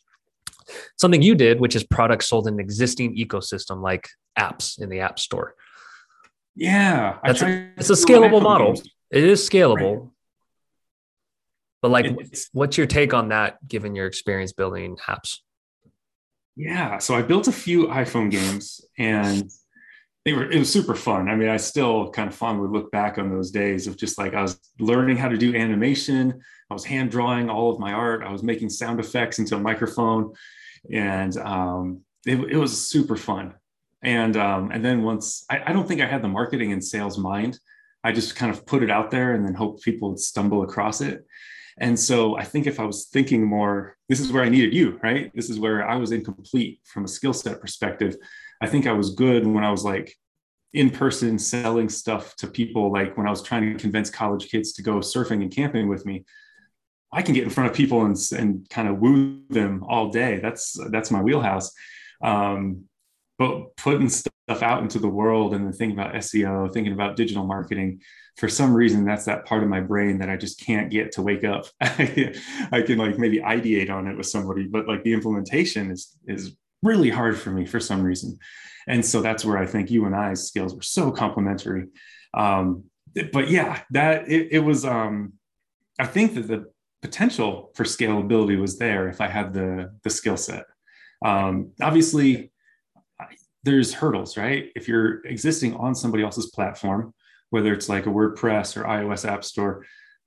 [0.98, 5.00] Something you did, which is products sold in an existing ecosystem like apps in the
[5.00, 5.56] app store.
[6.60, 8.74] Yeah, That's a, it's a scalable model.
[8.74, 8.90] Games.
[9.12, 10.02] It is scalable.
[10.02, 10.10] Right.
[11.82, 15.38] But like, it's, what's your take on that, given your experience building apps?
[16.58, 19.50] Yeah, so I built a few iPhone games, and
[20.26, 21.30] they were it was super fun.
[21.30, 24.34] I mean, I still kind of fondly look back on those days of just like
[24.34, 26.42] I was learning how to do animation.
[26.70, 28.22] I was hand drawing all of my art.
[28.22, 30.34] I was making sound effects into a microphone,
[30.92, 33.54] and um, it, it was super fun
[34.02, 37.18] and um, and then once I, I, don't think I had the marketing and sales
[37.18, 37.60] mind.
[38.04, 41.02] I just kind of put it out there and then hope people would stumble across
[41.02, 41.26] it.
[41.80, 45.00] And so I think if I was thinking more, this is where I needed you,
[45.04, 45.32] right?
[45.36, 48.16] This is where I was incomplete from a skill set perspective.
[48.62, 50.16] I think I was good when I was like
[50.74, 54.74] in person selling stuff to people, like when I was trying to convince college kids
[54.74, 56.26] to go surfing and camping with me.
[57.12, 60.40] I can get in front of people and, and kind of woo them all day.
[60.40, 61.72] That's that's my wheelhouse.
[62.22, 62.89] Um,
[63.40, 67.46] but putting stuff out into the world and then thinking about SEO, thinking about digital
[67.46, 68.02] marketing,
[68.36, 71.22] for some reason, that's that part of my brain that I just can't get to
[71.22, 71.66] wake up.
[71.82, 76.56] I can like maybe ideate on it with somebody, but like the implementation is is
[76.84, 78.38] really hard for me for some reason.
[78.88, 81.88] And so that's where I think you and I's skills were so complementary.
[82.34, 82.86] Um,
[83.34, 84.86] but yeah, that it, it was.
[84.86, 85.34] Um,
[85.98, 86.72] I think that the
[87.02, 90.66] potential for scalability was there if I had the the skill set.
[91.24, 92.52] Um, obviously,
[93.64, 94.72] there's hurdles, right?
[94.76, 97.14] If you're existing on somebody else's platform,
[97.50, 99.86] whether it's like a WordPress or iOS app store,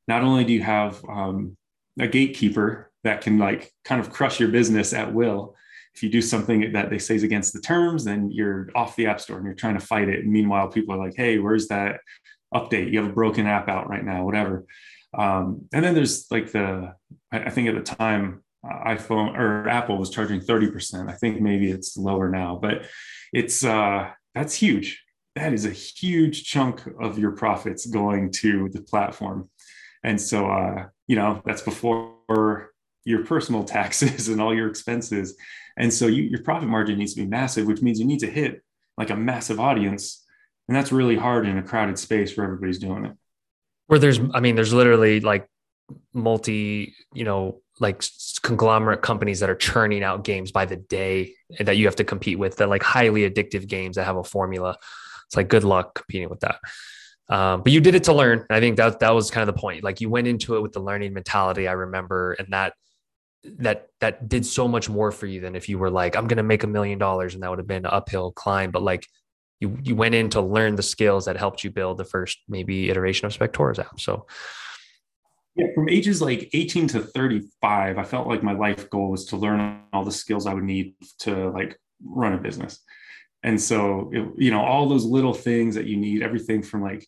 [0.09, 1.57] not only do you have um,
[1.99, 5.55] a gatekeeper that can like kind of crush your business at will
[5.95, 9.07] if you do something that they say is against the terms then you're off the
[9.07, 10.21] app store and you're trying to fight it.
[10.21, 12.01] And meanwhile people are like hey where's that
[12.55, 12.93] update?
[12.93, 14.65] You have a broken app out right now whatever.
[15.15, 16.95] Um, and then there's like the
[17.31, 21.71] i think at the time uh, iphone or apple was charging 30% i think maybe
[21.71, 22.87] it's lower now but
[23.33, 25.03] it's uh that's huge.
[25.37, 29.51] That is a huge chunk of your profits going to the platform.
[30.05, 32.71] And so uh you know that's before
[33.05, 35.37] your personal taxes and all your expenses.
[35.77, 38.31] And so you, your profit margin needs to be massive which means you need to
[38.31, 38.63] hit
[38.99, 40.25] like a massive audience.
[40.69, 43.17] And that's really hard in a crowded space where everybody's doing it.
[43.87, 45.49] Where there's i mean there's literally like
[46.15, 48.03] multi you know like
[48.43, 52.39] conglomerate companies that are churning out games by the day that you have to compete
[52.39, 54.77] with that like highly addictive games that have a formula.
[55.27, 56.61] It's like good luck competing with that.
[57.29, 58.45] Um, but you did it to learn.
[58.51, 59.85] I think that that was kind of the point.
[59.85, 62.75] Like you went into it with the learning mentality i remember and that
[63.59, 66.37] that that did so much more for you than if you were like i'm going
[66.37, 68.71] to make a million dollars and that would have been an uphill climb.
[68.71, 69.07] But like
[69.61, 72.91] you you went in to learn the skills that helped you build the first maybe
[72.91, 73.99] iteration of Spectora's app.
[74.01, 74.27] So
[75.55, 79.37] yeah, from ages like 18 to 35, I felt like my life goal was to
[79.37, 82.81] learn all the skills I would need to like run a business.
[83.43, 87.07] And so, it, you know, all those little things that you need, everything from like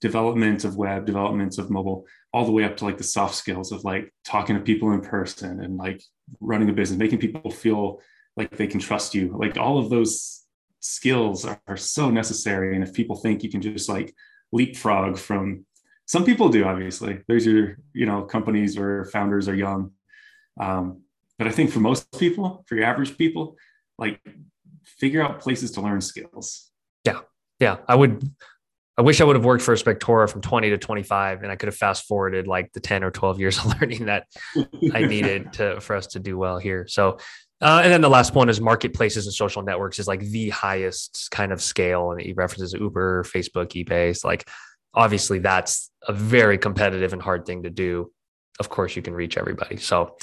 [0.00, 3.72] development of web, development of mobile, all the way up to like the soft skills
[3.72, 6.02] of like talking to people in person and like
[6.40, 8.00] running a business, making people feel
[8.36, 9.34] like they can trust you.
[9.38, 10.44] Like all of those
[10.80, 12.74] skills are, are so necessary.
[12.74, 14.14] And if people think you can just like
[14.52, 15.64] leapfrog from
[16.06, 19.92] some people do, obviously, there's your, you know, companies where founders are young.
[20.58, 21.02] Um,
[21.38, 23.56] but I think for most people, for your average people,
[23.98, 24.20] like
[24.84, 26.70] figure out places to learn skills.
[27.04, 27.20] Yeah.
[27.60, 27.78] Yeah.
[27.88, 28.30] I would,
[28.96, 31.66] I wish I would have worked for Spectora from 20 to 25 and I could
[31.66, 34.26] have fast forwarded like the 10 or 12 years of learning that
[34.92, 36.86] I needed to, for us to do well here.
[36.88, 37.18] So
[37.60, 41.30] uh, and then the last one is marketplaces and social networks is like the highest
[41.30, 42.12] kind of scale.
[42.12, 44.10] And he references Uber, Facebook, eBay.
[44.10, 44.48] It's like,
[44.96, 48.10] obviously, that's a very competitive and hard thing to do.
[48.58, 49.76] Of course, you can reach everybody.
[49.76, 50.16] So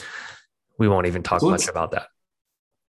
[0.78, 2.08] we won't even talk so much about that.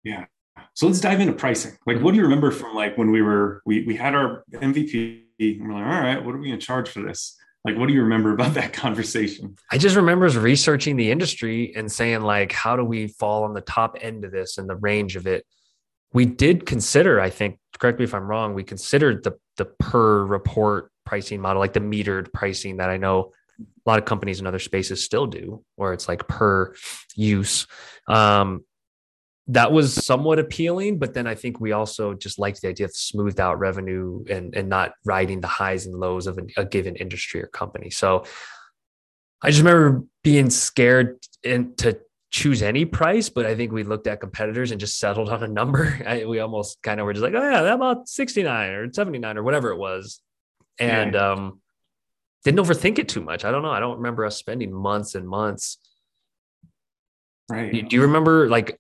[0.03, 0.25] Yeah.
[0.73, 1.77] So let's dive into pricing.
[1.87, 5.23] Like, what do you remember from like when we were, we, we had our MVP
[5.39, 7.37] and we're like, all right, what are we going to charge for this?
[7.65, 11.91] like what do you remember about that conversation i just remember researching the industry and
[11.91, 15.15] saying like how do we fall on the top end of this and the range
[15.15, 15.45] of it
[16.13, 20.23] we did consider i think correct me if i'm wrong we considered the the per
[20.23, 24.47] report pricing model like the metered pricing that i know a lot of companies in
[24.47, 26.73] other spaces still do where it's like per
[27.15, 27.67] use
[28.07, 28.63] um,
[29.49, 32.95] that was somewhat appealing, but then I think we also just liked the idea of
[32.95, 37.41] smoothed out revenue and, and not riding the highs and lows of a given industry
[37.41, 37.89] or company.
[37.89, 38.25] So
[39.41, 44.05] I just remember being scared in, to choose any price, but I think we looked
[44.05, 45.99] at competitors and just settled on a number.
[46.07, 49.41] I, we almost kind of were just like, oh yeah, about 69 or 79 or
[49.41, 50.21] whatever it was.
[50.79, 51.31] And yeah.
[51.31, 51.61] um,
[52.43, 53.43] didn't overthink it too much.
[53.45, 53.71] I don't know.
[53.71, 55.77] I don't remember us spending months and months.
[57.49, 57.71] Right.
[57.71, 58.79] Do, do you remember like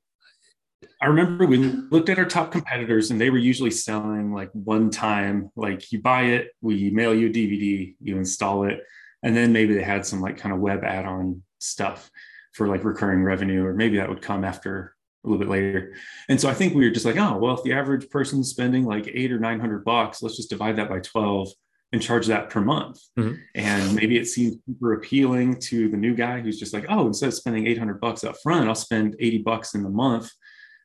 [1.01, 4.89] I remember we looked at our top competitors and they were usually selling like one
[4.89, 8.83] time, like you buy it, we mail you a DVD, you install it,
[9.23, 12.11] and then maybe they had some like kind of web add on stuff
[12.53, 15.93] for like recurring revenue, or maybe that would come after a little bit later.
[16.27, 18.85] And so I think we were just like, oh, well, if the average person's spending
[18.85, 21.49] like eight or 900 bucks, let's just divide that by 12
[21.91, 22.99] and charge that per month.
[23.17, 23.35] Mm-hmm.
[23.55, 27.27] And maybe it seems super appealing to the new guy who's just like, oh, instead
[27.27, 30.29] of spending 800 bucks up front, I'll spend 80 bucks in the month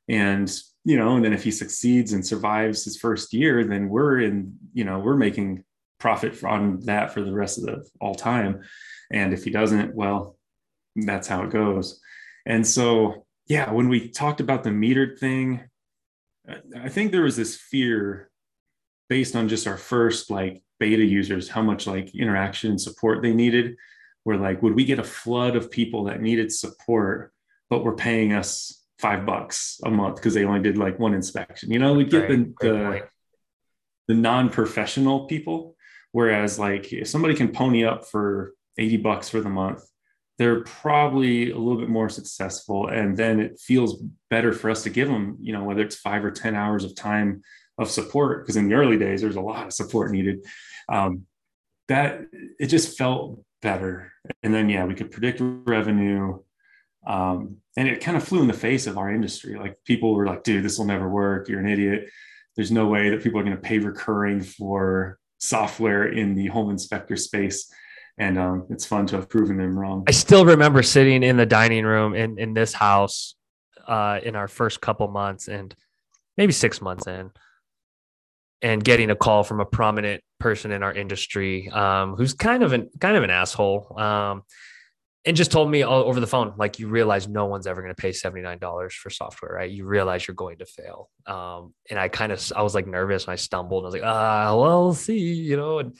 [0.08, 4.20] and you know and then if he succeeds and survives his first year then we're
[4.20, 5.64] in you know we're making
[5.98, 8.62] profit on that for the rest of the all time
[9.10, 10.36] and if he doesn't well
[10.96, 12.00] that's how it goes
[12.46, 15.62] and so yeah when we talked about the metered thing
[16.82, 18.30] i think there was this fear
[19.08, 23.32] based on just our first like beta users how much like interaction and support they
[23.32, 23.76] needed
[24.24, 27.32] where like would we get a flood of people that needed support
[27.70, 31.70] but were paying us five bucks a month because they only did like one inspection.
[31.70, 33.08] You know, we get right, the the,
[34.08, 35.76] the non-professional people.
[36.12, 39.82] Whereas like if somebody can pony up for 80 bucks for the month,
[40.38, 42.88] they're probably a little bit more successful.
[42.88, 46.24] And then it feels better for us to give them, you know, whether it's five
[46.24, 47.42] or 10 hours of time
[47.78, 50.44] of support, because in the early days, there's a lot of support needed.
[50.88, 51.26] Um,
[51.88, 52.22] that
[52.58, 54.12] it just felt better.
[54.42, 56.38] And then, yeah, we could predict revenue.
[57.06, 59.58] Um, and it kind of flew in the face of our industry.
[59.58, 61.48] Like people were like, dude, this will never work.
[61.48, 62.08] You're an idiot.
[62.56, 66.70] There's no way that people are going to pay recurring for software in the home
[66.70, 67.70] inspector space.
[68.18, 70.04] and um, it's fun to have proven them wrong.
[70.06, 73.34] I still remember sitting in the dining room in in this house
[73.87, 75.74] uh, in our first couple months and
[76.37, 77.30] maybe six months in,
[78.62, 82.72] and getting a call from a prominent person in our industry um, who's kind of
[82.72, 83.98] an kind of an asshole.
[83.98, 84.42] Um,
[85.26, 87.94] and just told me all over the phone, like you realize no one's ever going
[87.94, 89.70] to pay $79 for software, right?
[89.70, 91.08] You realize you're going to fail.
[91.26, 93.94] Um, and I kind of, I was like nervous and I stumbled and I was
[93.94, 95.96] like, ah, well, see, you know, and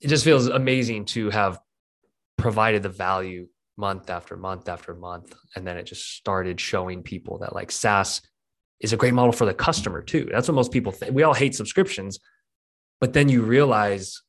[0.00, 1.60] it just feels amazing to have
[2.38, 5.34] provided the value month after month after month.
[5.54, 8.22] And then it just started showing people that like SaaS
[8.80, 10.28] is a great model for the customer too.
[10.30, 11.14] That's what most people think.
[11.14, 12.18] We all hate subscriptions,
[13.00, 14.22] but then you realize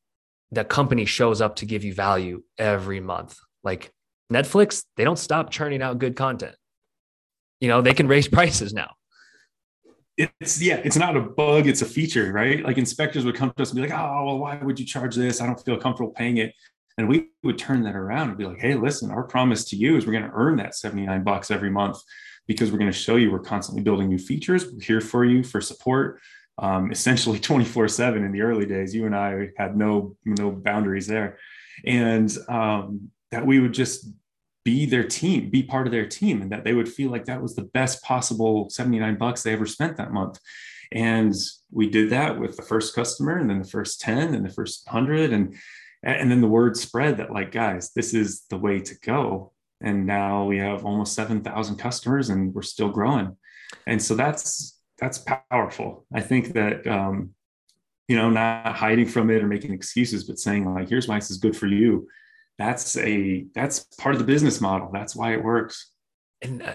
[0.52, 3.38] that company shows up to give you value every month.
[3.64, 3.90] Like
[4.32, 6.54] Netflix, they don't stop churning out good content.
[7.60, 8.92] You know, they can raise prices now.
[10.18, 12.62] It's yeah, it's not a bug, it's a feature, right?
[12.62, 15.16] Like inspectors would come to us and be like, oh, well, why would you charge
[15.16, 15.40] this?
[15.40, 16.54] I don't feel comfortable paying it.
[16.98, 19.96] And we would turn that around and be like, hey, listen, our promise to you
[19.96, 21.98] is we're going to earn that 79 bucks every month
[22.46, 24.66] because we're going to show you we're constantly building new features.
[24.66, 26.20] We're here for you for support.
[26.58, 28.94] Um, essentially 24 7 in the early days.
[28.94, 31.38] You and I had no no boundaries there.
[31.84, 34.08] And um, that we would just
[34.64, 37.42] be their team, be part of their team, and that they would feel like that
[37.42, 40.38] was the best possible 79 bucks they ever spent that month.
[40.92, 41.34] And
[41.70, 44.86] we did that with the first customer and then the first 10 and the first
[44.86, 45.56] 100 and
[46.04, 49.52] and then the word spread that like guys this is the way to go
[49.82, 53.36] and now we have almost 7000 customers and we're still growing.
[53.86, 56.06] And so that's that's powerful.
[56.12, 57.30] I think that um
[58.08, 61.30] you know not hiding from it or making excuses but saying like here's why this
[61.30, 62.08] is good for you.
[62.58, 64.90] That's a that's part of the business model.
[64.92, 65.90] That's why it works.
[66.42, 66.74] And uh,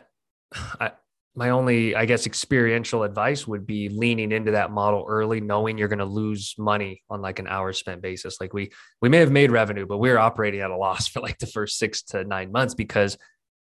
[0.80, 0.92] I,
[1.38, 5.88] my only i guess experiential advice would be leaning into that model early knowing you're
[5.88, 8.42] going to lose money on like an hour spent basis.
[8.42, 8.72] Like we
[9.02, 11.46] we may have made revenue but we were operating at a loss for like the
[11.46, 13.18] first six to nine months because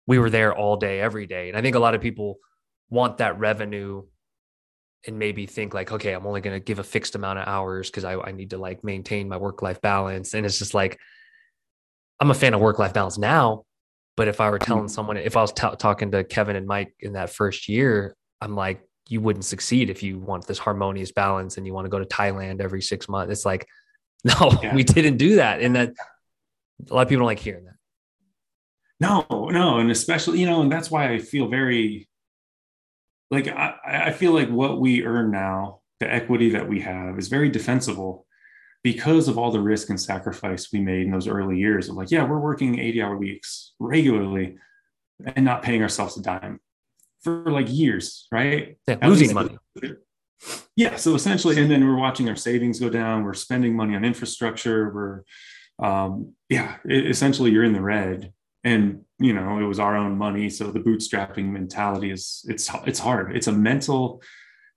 [0.05, 1.49] we were there all day every day.
[1.49, 2.38] And i think a lot of people
[2.89, 4.03] want that revenue
[5.07, 7.89] and maybe think like okay i'm only going to give a fixed amount of hours
[7.89, 10.36] because I, I need to like maintain my work life balance.
[10.36, 10.99] And it's just like
[12.19, 13.65] I'm a fan of work life balance now,
[14.15, 14.89] but if I were telling mm-hmm.
[14.89, 18.56] someone, if I was t- talking to Kevin and Mike in that first year, I'm
[18.56, 21.99] like, you wouldn't succeed if you want this harmonious balance and you want to go
[21.99, 23.32] to Thailand every six months.
[23.32, 23.67] It's like,
[24.23, 24.73] no, yeah.
[24.73, 25.62] we didn't do that.
[25.62, 25.93] And that
[26.89, 27.73] a lot of people don't like hearing that.
[28.99, 29.80] No, no.
[29.80, 32.08] And especially, you know, and that's why I feel very
[33.32, 37.28] like I, I feel like what we earn now, the equity that we have is
[37.28, 38.26] very defensible
[38.83, 42.11] because of all the risk and sacrifice we made in those early years of like,
[42.11, 44.57] yeah, we're working 80 hour weeks regularly
[45.25, 46.59] and not paying ourselves a dime
[47.21, 48.77] for like years, right?
[48.87, 49.57] Yeah, losing money.
[50.75, 50.97] Yeah.
[50.97, 53.23] So essentially, and then we're watching our savings go down.
[53.23, 54.93] We're spending money on infrastructure.
[54.93, 58.33] We're, um, yeah, it, essentially you're in the red.
[58.65, 60.49] And you know, it was our own money.
[60.49, 63.35] So the bootstrapping mentality is it's it's hard.
[63.35, 64.21] It's a mental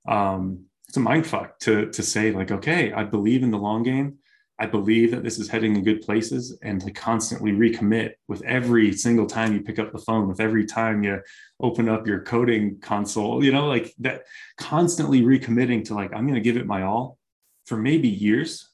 [0.08, 3.82] um, it's a mind fuck to to say like okay i believe in the long
[3.82, 4.18] game.
[4.58, 8.90] I believe that this is heading in good places and to constantly recommit with every
[8.92, 11.20] single time you pick up the phone with every time you
[11.60, 14.22] open up your coding console you know like that
[14.56, 17.18] constantly recommitting to like i'm going to give it my all
[17.66, 18.70] for maybe years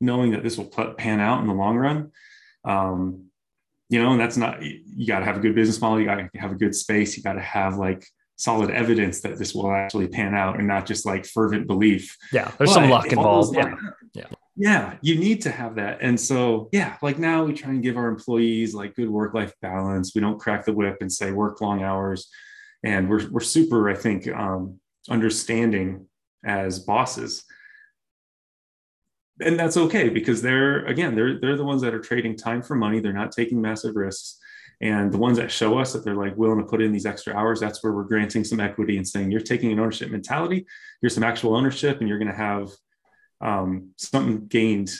[0.00, 2.12] knowing that this will pan out in the long run.
[2.64, 3.26] Um,
[3.88, 6.16] you know and that's not you got to have a good business model you got
[6.16, 8.04] to have a good space you got to have like
[8.36, 12.16] solid evidence that this will actually pan out and not just like fervent belief.
[12.32, 13.56] Yeah, there's but some luck involved.
[13.56, 13.74] Yeah.
[14.14, 14.26] yeah.
[14.58, 15.98] Yeah, you need to have that.
[16.00, 19.52] And so, yeah, like now we try and give our employees like good work life
[19.60, 20.14] balance.
[20.14, 22.30] We don't crack the whip and say work long hours.
[22.82, 26.06] And we're, we're super, I think, um, understanding
[26.42, 27.44] as bosses.
[29.40, 32.74] And that's okay because they're, again, they're, they're the ones that are trading time for
[32.74, 33.00] money.
[33.00, 34.38] They're not taking massive risks
[34.80, 37.34] and the ones that show us that they're like willing to put in these extra
[37.34, 40.66] hours, that's where we're granting some equity and saying you're taking an ownership mentality.
[41.00, 42.68] Here's some actual ownership, and you're going to have
[43.40, 44.90] um, something gained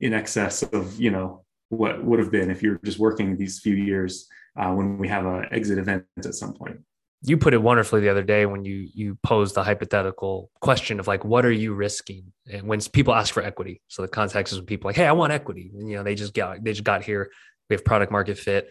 [0.00, 3.74] in excess of you know what would have been if you're just working these few
[3.74, 6.78] years uh, when we have an exit event at some point.
[7.22, 11.08] You put it wonderfully the other day when you you posed the hypothetical question of
[11.08, 12.32] like what are you risking?
[12.52, 13.80] And when people ask for equity.
[13.88, 15.72] So the context is when people like hey i want equity.
[15.76, 17.32] And you know they just got they just got here.
[17.68, 18.70] We have product market fit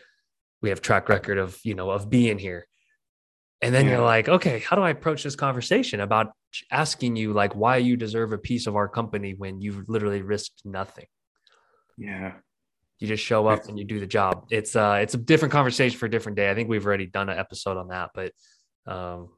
[0.62, 2.68] we have track record of you know of being here.
[3.62, 3.94] And then yeah.
[3.94, 6.32] you're like okay how do i approach this conversation about
[6.72, 10.62] asking you like why you deserve a piece of our company when you've literally risked
[10.66, 11.06] nothing?
[11.98, 12.34] Yeah.
[13.00, 14.46] You just show up and you do the job.
[14.52, 16.50] It's uh it's a different conversation for a different day.
[16.50, 18.32] I think we've already done an episode on that but
[18.88, 19.30] um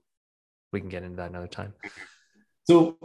[0.73, 1.73] we can get into that another time.
[2.65, 2.97] So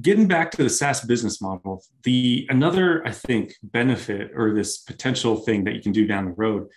[0.00, 5.36] getting back to the SaaS business model, the another I think benefit or this potential
[5.36, 6.68] thing that you can do down the road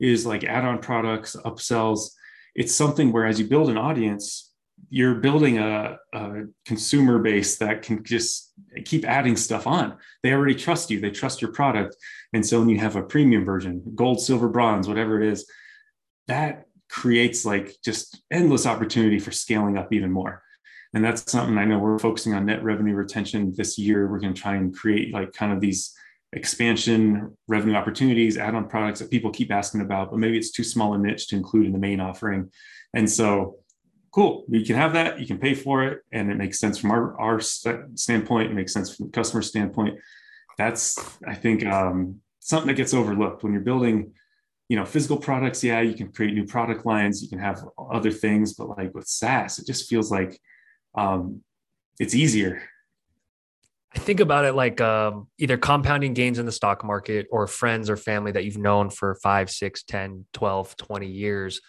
[0.00, 2.10] is like add-on products, upsells.
[2.54, 4.52] It's something where as you build an audience,
[4.90, 8.52] you're building a, a, consumer base that can just
[8.84, 9.96] keep adding stuff on.
[10.22, 11.96] They already trust you, they trust your product.
[12.32, 15.46] And so when you have a premium version, gold, silver, bronze, whatever it is,
[16.28, 20.42] that creates like just endless opportunity for scaling up even more.
[20.94, 24.10] And that's something I know we're focusing on net revenue retention this year.
[24.10, 25.94] We're going to try and create like kind of these
[26.32, 30.64] expansion revenue opportunities, add on products that people keep asking about, but maybe it's too
[30.64, 32.50] small a niche to include in the main offering.
[32.94, 33.58] And so
[34.10, 36.90] cool you can have that you can pay for it and it makes sense from
[36.90, 39.98] our, our standpoint it makes sense from the customer standpoint.
[40.56, 44.12] That's i think um, something that gets overlooked when you're building
[44.68, 45.62] you know physical products.
[45.62, 49.06] Yeah you can create new product lines you can have other things but like with
[49.06, 50.40] saas it just feels like
[50.94, 51.42] um,
[52.00, 52.62] it's easier
[53.94, 57.88] I think about it like um, either compounding gains in the stock market or friends
[57.88, 61.60] or family that you've known for 5, 6, 10, 12, 20 years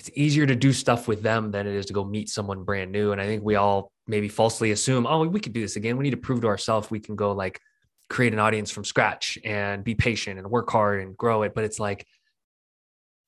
[0.00, 2.90] it's easier to do stuff with them than it is to go meet someone brand
[2.90, 3.12] new.
[3.12, 5.98] And I think we all maybe falsely assume, oh, we could do this again.
[5.98, 7.60] We need to prove to ourselves we can go like
[8.08, 11.54] create an audience from scratch and be patient and work hard and grow it.
[11.54, 12.06] But it's like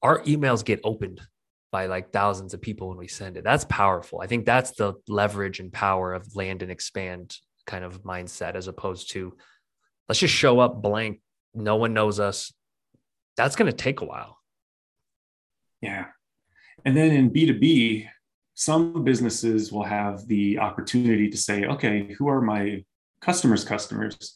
[0.00, 1.20] our emails get opened
[1.72, 3.44] by like thousands of people when we send it.
[3.44, 4.22] That's powerful.
[4.22, 7.36] I think that's the leverage and power of land and expand
[7.66, 9.36] kind of mindset as opposed to
[10.08, 11.20] let's just show up blank.
[11.54, 12.52] No one knows us.
[13.36, 14.38] That's going to take a while.
[15.80, 16.06] Yeah.
[16.84, 18.08] And then in B2B,
[18.54, 22.84] some businesses will have the opportunity to say, okay, who are my
[23.20, 24.34] customers' customers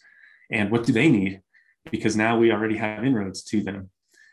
[0.51, 1.43] and what do they need?
[1.91, 3.91] Because now we already have inroads to them.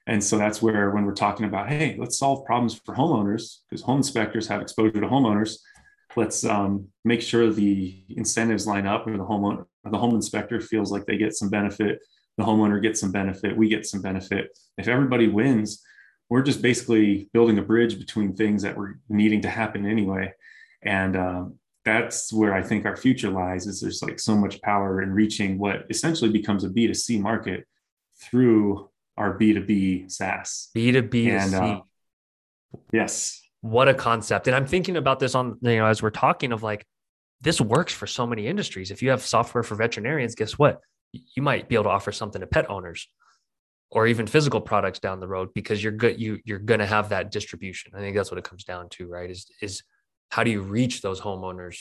[0.07, 3.83] And so that's where, when we're talking about, hey, let's solve problems for homeowners, because
[3.83, 5.57] home inspectors have exposure to homeowners.
[6.15, 10.91] Let's um, make sure the incentives line up, where the homeowner, the home inspector feels
[10.91, 11.99] like they get some benefit,
[12.37, 14.57] the homeowner gets some benefit, we get some benefit.
[14.77, 15.83] If everybody wins,
[16.29, 20.33] we're just basically building a bridge between things that were needing to happen anyway.
[20.81, 25.01] And um, that's where I think our future lies is there's like so much power
[25.01, 27.67] in reaching what essentially becomes a B2C market
[28.19, 30.69] through our B2B SaaS.
[30.75, 31.27] B2B.
[31.29, 31.81] And, uh,
[32.91, 33.42] yes.
[33.63, 34.47] What a concept.
[34.47, 36.85] And I'm thinking about this on, you know, as we're talking of like,
[37.39, 38.91] this works for so many industries.
[38.91, 40.81] If you have software for veterinarians, guess what?
[41.13, 43.07] You might be able to offer something to pet owners
[43.93, 47.09] or even physical products down the road because you're good you you're going to have
[47.09, 49.83] that distribution i think that's what it comes down to right is is
[50.29, 51.77] how do you reach those homeowners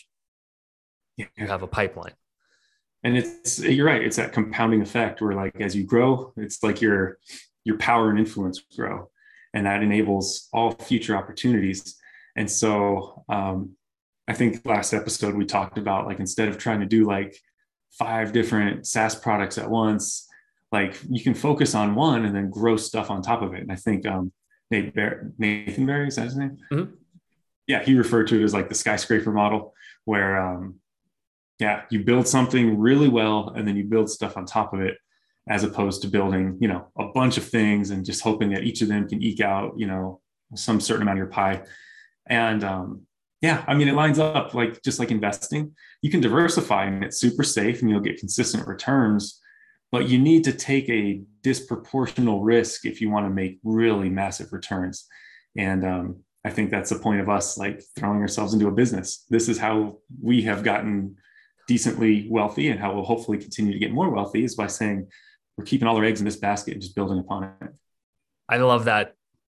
[1.16, 1.26] yeah.
[1.36, 2.12] you have a pipeline
[3.02, 6.80] and it's you're right it's that compounding effect where like as you grow it's like
[6.80, 7.18] your
[7.64, 9.08] your power and influence grow
[9.54, 11.96] and that enables all future opportunities
[12.36, 13.70] and so um,
[14.28, 17.36] i think last episode we talked about like instead of trying to do like
[17.90, 20.28] five different saas products at once
[20.72, 23.60] like you can focus on one and then grow stuff on top of it.
[23.60, 24.32] And I think um,
[24.70, 26.56] Nate Bar- Nathan Barry is that his name?
[26.72, 26.94] Mm-hmm.
[27.68, 29.74] Yeah, he referred to it as like the skyscraper model,
[30.04, 30.80] where um,
[31.60, 34.96] yeah, you build something really well and then you build stuff on top of it,
[35.48, 38.82] as opposed to building you know a bunch of things and just hoping that each
[38.82, 40.20] of them can eke out you know
[40.54, 41.62] some certain amount of your pie.
[42.28, 43.02] And um,
[43.40, 45.74] yeah, I mean it lines up like just like investing.
[46.02, 49.40] You can diversify and it's super safe and you'll get consistent returns
[49.92, 54.52] but you need to take a disproportional risk if you want to make really massive
[54.52, 55.06] returns.
[55.56, 56.16] And um,
[56.46, 59.26] I think that's the point of us like throwing ourselves into a business.
[59.28, 61.16] This is how we have gotten
[61.68, 65.08] decently wealthy and how we'll hopefully continue to get more wealthy is by saying
[65.56, 67.68] we're keeping all our eggs in this basket and just building upon it.
[68.48, 69.14] I love that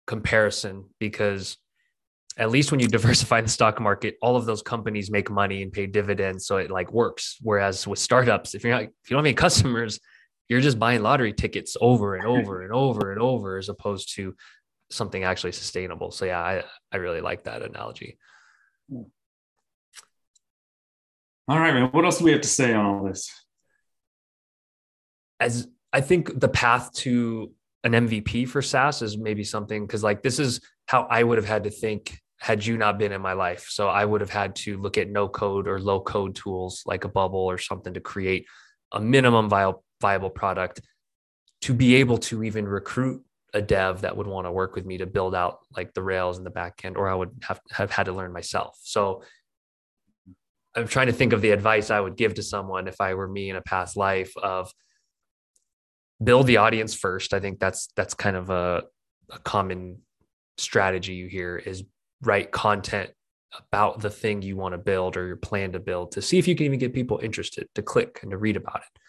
[0.07, 1.57] comparison because
[2.37, 5.71] at least when you diversify the stock market, all of those companies make money and
[5.71, 6.45] pay dividends.
[6.45, 7.37] So it like works.
[7.41, 9.99] Whereas with startups, if you're not, if you don't have any customers,
[10.49, 14.35] you're just buying lottery tickets over and over and over and over as opposed to
[14.91, 16.11] something actually sustainable.
[16.11, 18.17] So yeah, I, I really like that analogy.
[21.47, 21.89] All right, man.
[21.91, 23.29] What else do we have to say on all this?
[25.39, 27.51] As I think the path to
[27.83, 31.47] an MVP for SaaS is maybe something because like this is how I would have
[31.47, 33.67] had to think had you not been in my life.
[33.69, 37.05] So I would have had to look at no code or low code tools like
[37.05, 38.45] a bubble or something to create
[38.91, 40.81] a minimum viable product
[41.61, 43.23] to be able to even recruit
[43.53, 46.37] a dev that would want to work with me to build out like the rails
[46.37, 49.23] in the back end or i would have, have had to learn myself so
[50.75, 53.27] i'm trying to think of the advice i would give to someone if i were
[53.27, 54.71] me in a past life of
[56.23, 58.83] build the audience first i think that's that's kind of a,
[59.31, 59.97] a common
[60.57, 61.83] strategy you hear is
[62.21, 63.09] write content
[63.57, 66.47] about the thing you want to build or your plan to build to see if
[66.47, 68.99] you can even get people interested to click and to read about it.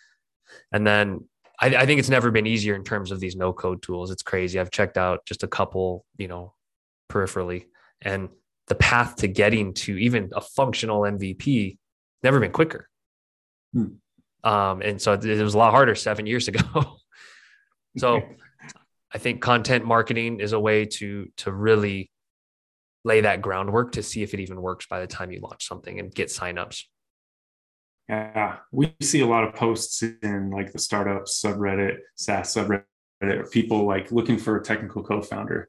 [0.72, 1.26] And then
[1.60, 4.10] I, I think it's never been easier in terms of these no code tools.
[4.10, 4.58] It's crazy.
[4.60, 6.54] I've checked out just a couple, you know,
[7.10, 7.66] peripherally,
[8.02, 8.28] and
[8.66, 11.78] the path to getting to even a functional MVP
[12.22, 12.88] never been quicker.
[13.72, 13.86] Hmm.
[14.42, 16.60] Um, and so it was a lot harder seven years ago.
[17.96, 18.22] so
[19.12, 22.10] I think content marketing is a way to to really
[23.04, 26.00] lay that groundwork to see if it even works by the time you launch something
[26.00, 26.84] and get signups.
[28.08, 33.86] Yeah, we see a lot of posts in like the startup subreddit, SaaS subreddit, people
[33.86, 35.68] like looking for a technical co-founder.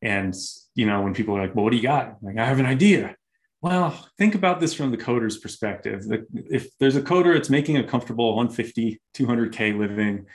[0.00, 0.34] And
[0.74, 2.58] you know, when people are like, "Well, what do you got?" I'm like, I have
[2.58, 3.16] an idea.
[3.62, 6.04] Well, think about this from the coder's perspective.
[6.34, 10.26] If there's a coder, it's making a comfortable 150, 200k living,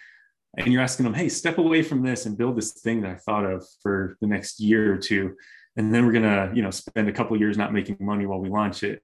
[0.58, 3.16] and you're asking them, "Hey, step away from this and build this thing that I
[3.16, 5.36] thought of for the next year or two.
[5.76, 8.49] And then we're gonna you know spend a couple years not making money while we
[8.49, 9.01] launch it.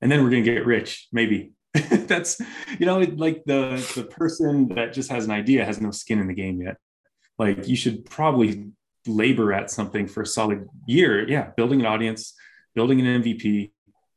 [0.00, 1.52] And then we're gonna get rich maybe.
[1.74, 2.40] That's
[2.78, 6.26] you know like the the person that just has an idea has no skin in
[6.26, 6.76] the game yet.
[7.38, 8.70] Like you should probably
[9.06, 11.28] labor at something for a solid year.
[11.28, 12.34] Yeah building an audience
[12.74, 13.70] building an mvp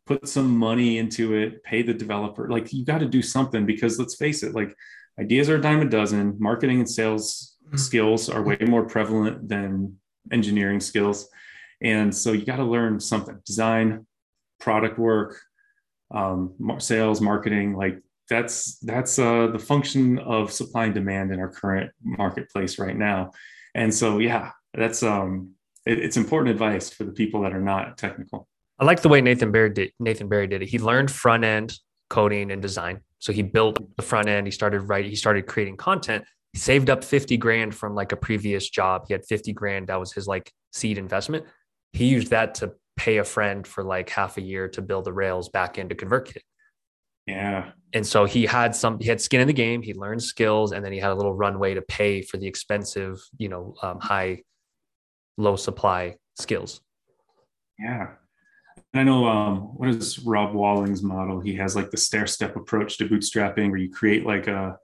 [0.08, 2.50] put some money into it pay the developer.
[2.50, 4.74] Like you got to do something because let's face it like
[5.20, 7.78] ideas are a dime a dozen marketing and sales mm-hmm.
[7.78, 9.96] skills are way more prevalent than
[10.32, 11.30] engineering skills
[11.82, 14.06] and so you got to learn something design,
[14.60, 15.40] product work,
[16.14, 17.76] um, sales, marketing.
[17.76, 22.96] Like that's that's uh, the function of supply and demand in our current marketplace right
[22.96, 23.32] now.
[23.76, 25.52] And so, yeah, that's um,
[25.86, 28.48] it, it's important advice for the people that are not technical.
[28.80, 29.92] I like the way Nathan Barry did.
[30.00, 30.70] Nathan Barry did it.
[30.70, 31.78] He learned front end
[32.10, 33.02] coding and design.
[33.20, 34.48] So he built the front end.
[34.48, 35.10] He started writing.
[35.10, 36.24] He started creating content.
[36.54, 39.06] He saved up 50 grand from like a previous job.
[39.08, 39.88] He had 50 grand.
[39.88, 41.46] That was his like seed investment
[41.94, 45.14] he used that to pay a friend for like half a year to build the
[45.14, 46.42] Rails back into ConvertKit.
[47.26, 47.72] Yeah.
[47.94, 49.82] And so he had some, he had skin in the game.
[49.82, 53.20] He learned skills, and then he had a little runway to pay for the expensive,
[53.38, 54.44] you know, um, high,
[55.38, 56.82] low supply skills.
[57.80, 58.12] Yeah.
[58.94, 61.40] And I know um, what is Rob Walling's model?
[61.40, 64.78] He has like the stair step approach to bootstrapping, where you create like a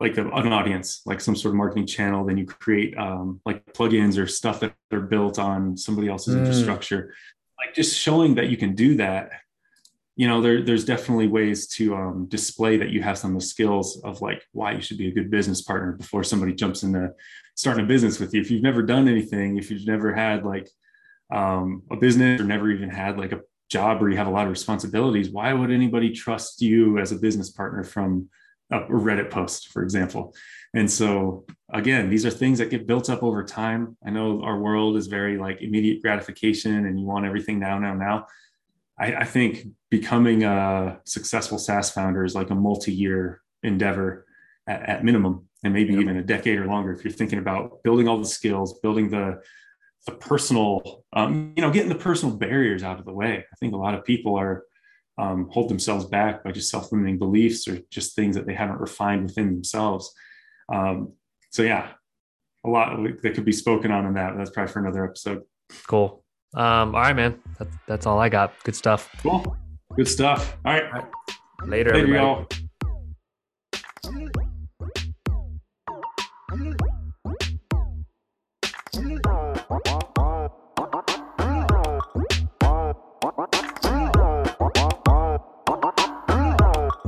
[0.00, 3.64] like a, an audience, like some sort of marketing channel, then you create um, like
[3.74, 6.38] plugins or stuff that are built on somebody else's mm.
[6.38, 7.14] infrastructure.
[7.58, 9.30] Like just showing that you can do that.
[10.16, 13.46] You know, there, there's definitely ways to um, display that you have some of the
[13.46, 17.12] skills of like why you should be a good business partner before somebody jumps into
[17.54, 18.40] starting a business with you.
[18.40, 20.68] If you've never done anything, if you've never had like
[21.30, 24.44] um, a business or never even had like a job where you have a lot
[24.44, 28.28] of responsibilities, why would anybody trust you as a business partner from
[28.70, 30.34] a Reddit post, for example.
[30.74, 33.96] And so again, these are things that get built up over time.
[34.04, 37.94] I know our world is very like immediate gratification and you want everything now, now,
[37.94, 38.26] now.
[38.98, 44.26] I, I think becoming a successful SaaS founder is like a multi-year endeavor
[44.66, 46.02] at, at minimum, and maybe yep.
[46.02, 49.40] even a decade or longer if you're thinking about building all the skills, building the
[50.06, 53.38] the personal, um, you know, getting the personal barriers out of the way.
[53.38, 54.64] I think a lot of people are
[55.18, 59.24] um, hold themselves back by just self-limiting beliefs or just things that they haven't refined
[59.24, 60.12] within themselves.
[60.72, 61.12] Um,
[61.50, 61.90] so yeah,
[62.64, 64.36] a lot that could be spoken on in that.
[64.36, 65.42] That's probably for another episode.
[65.86, 66.24] Cool.
[66.54, 67.40] Um, all right, man.
[67.58, 68.54] That, that's all I got.
[68.64, 69.10] Good stuff.
[69.22, 69.56] Cool.
[69.96, 70.56] Good stuff.
[70.64, 70.84] All right.
[70.84, 71.10] All right.
[71.66, 72.46] Later, Later y'all.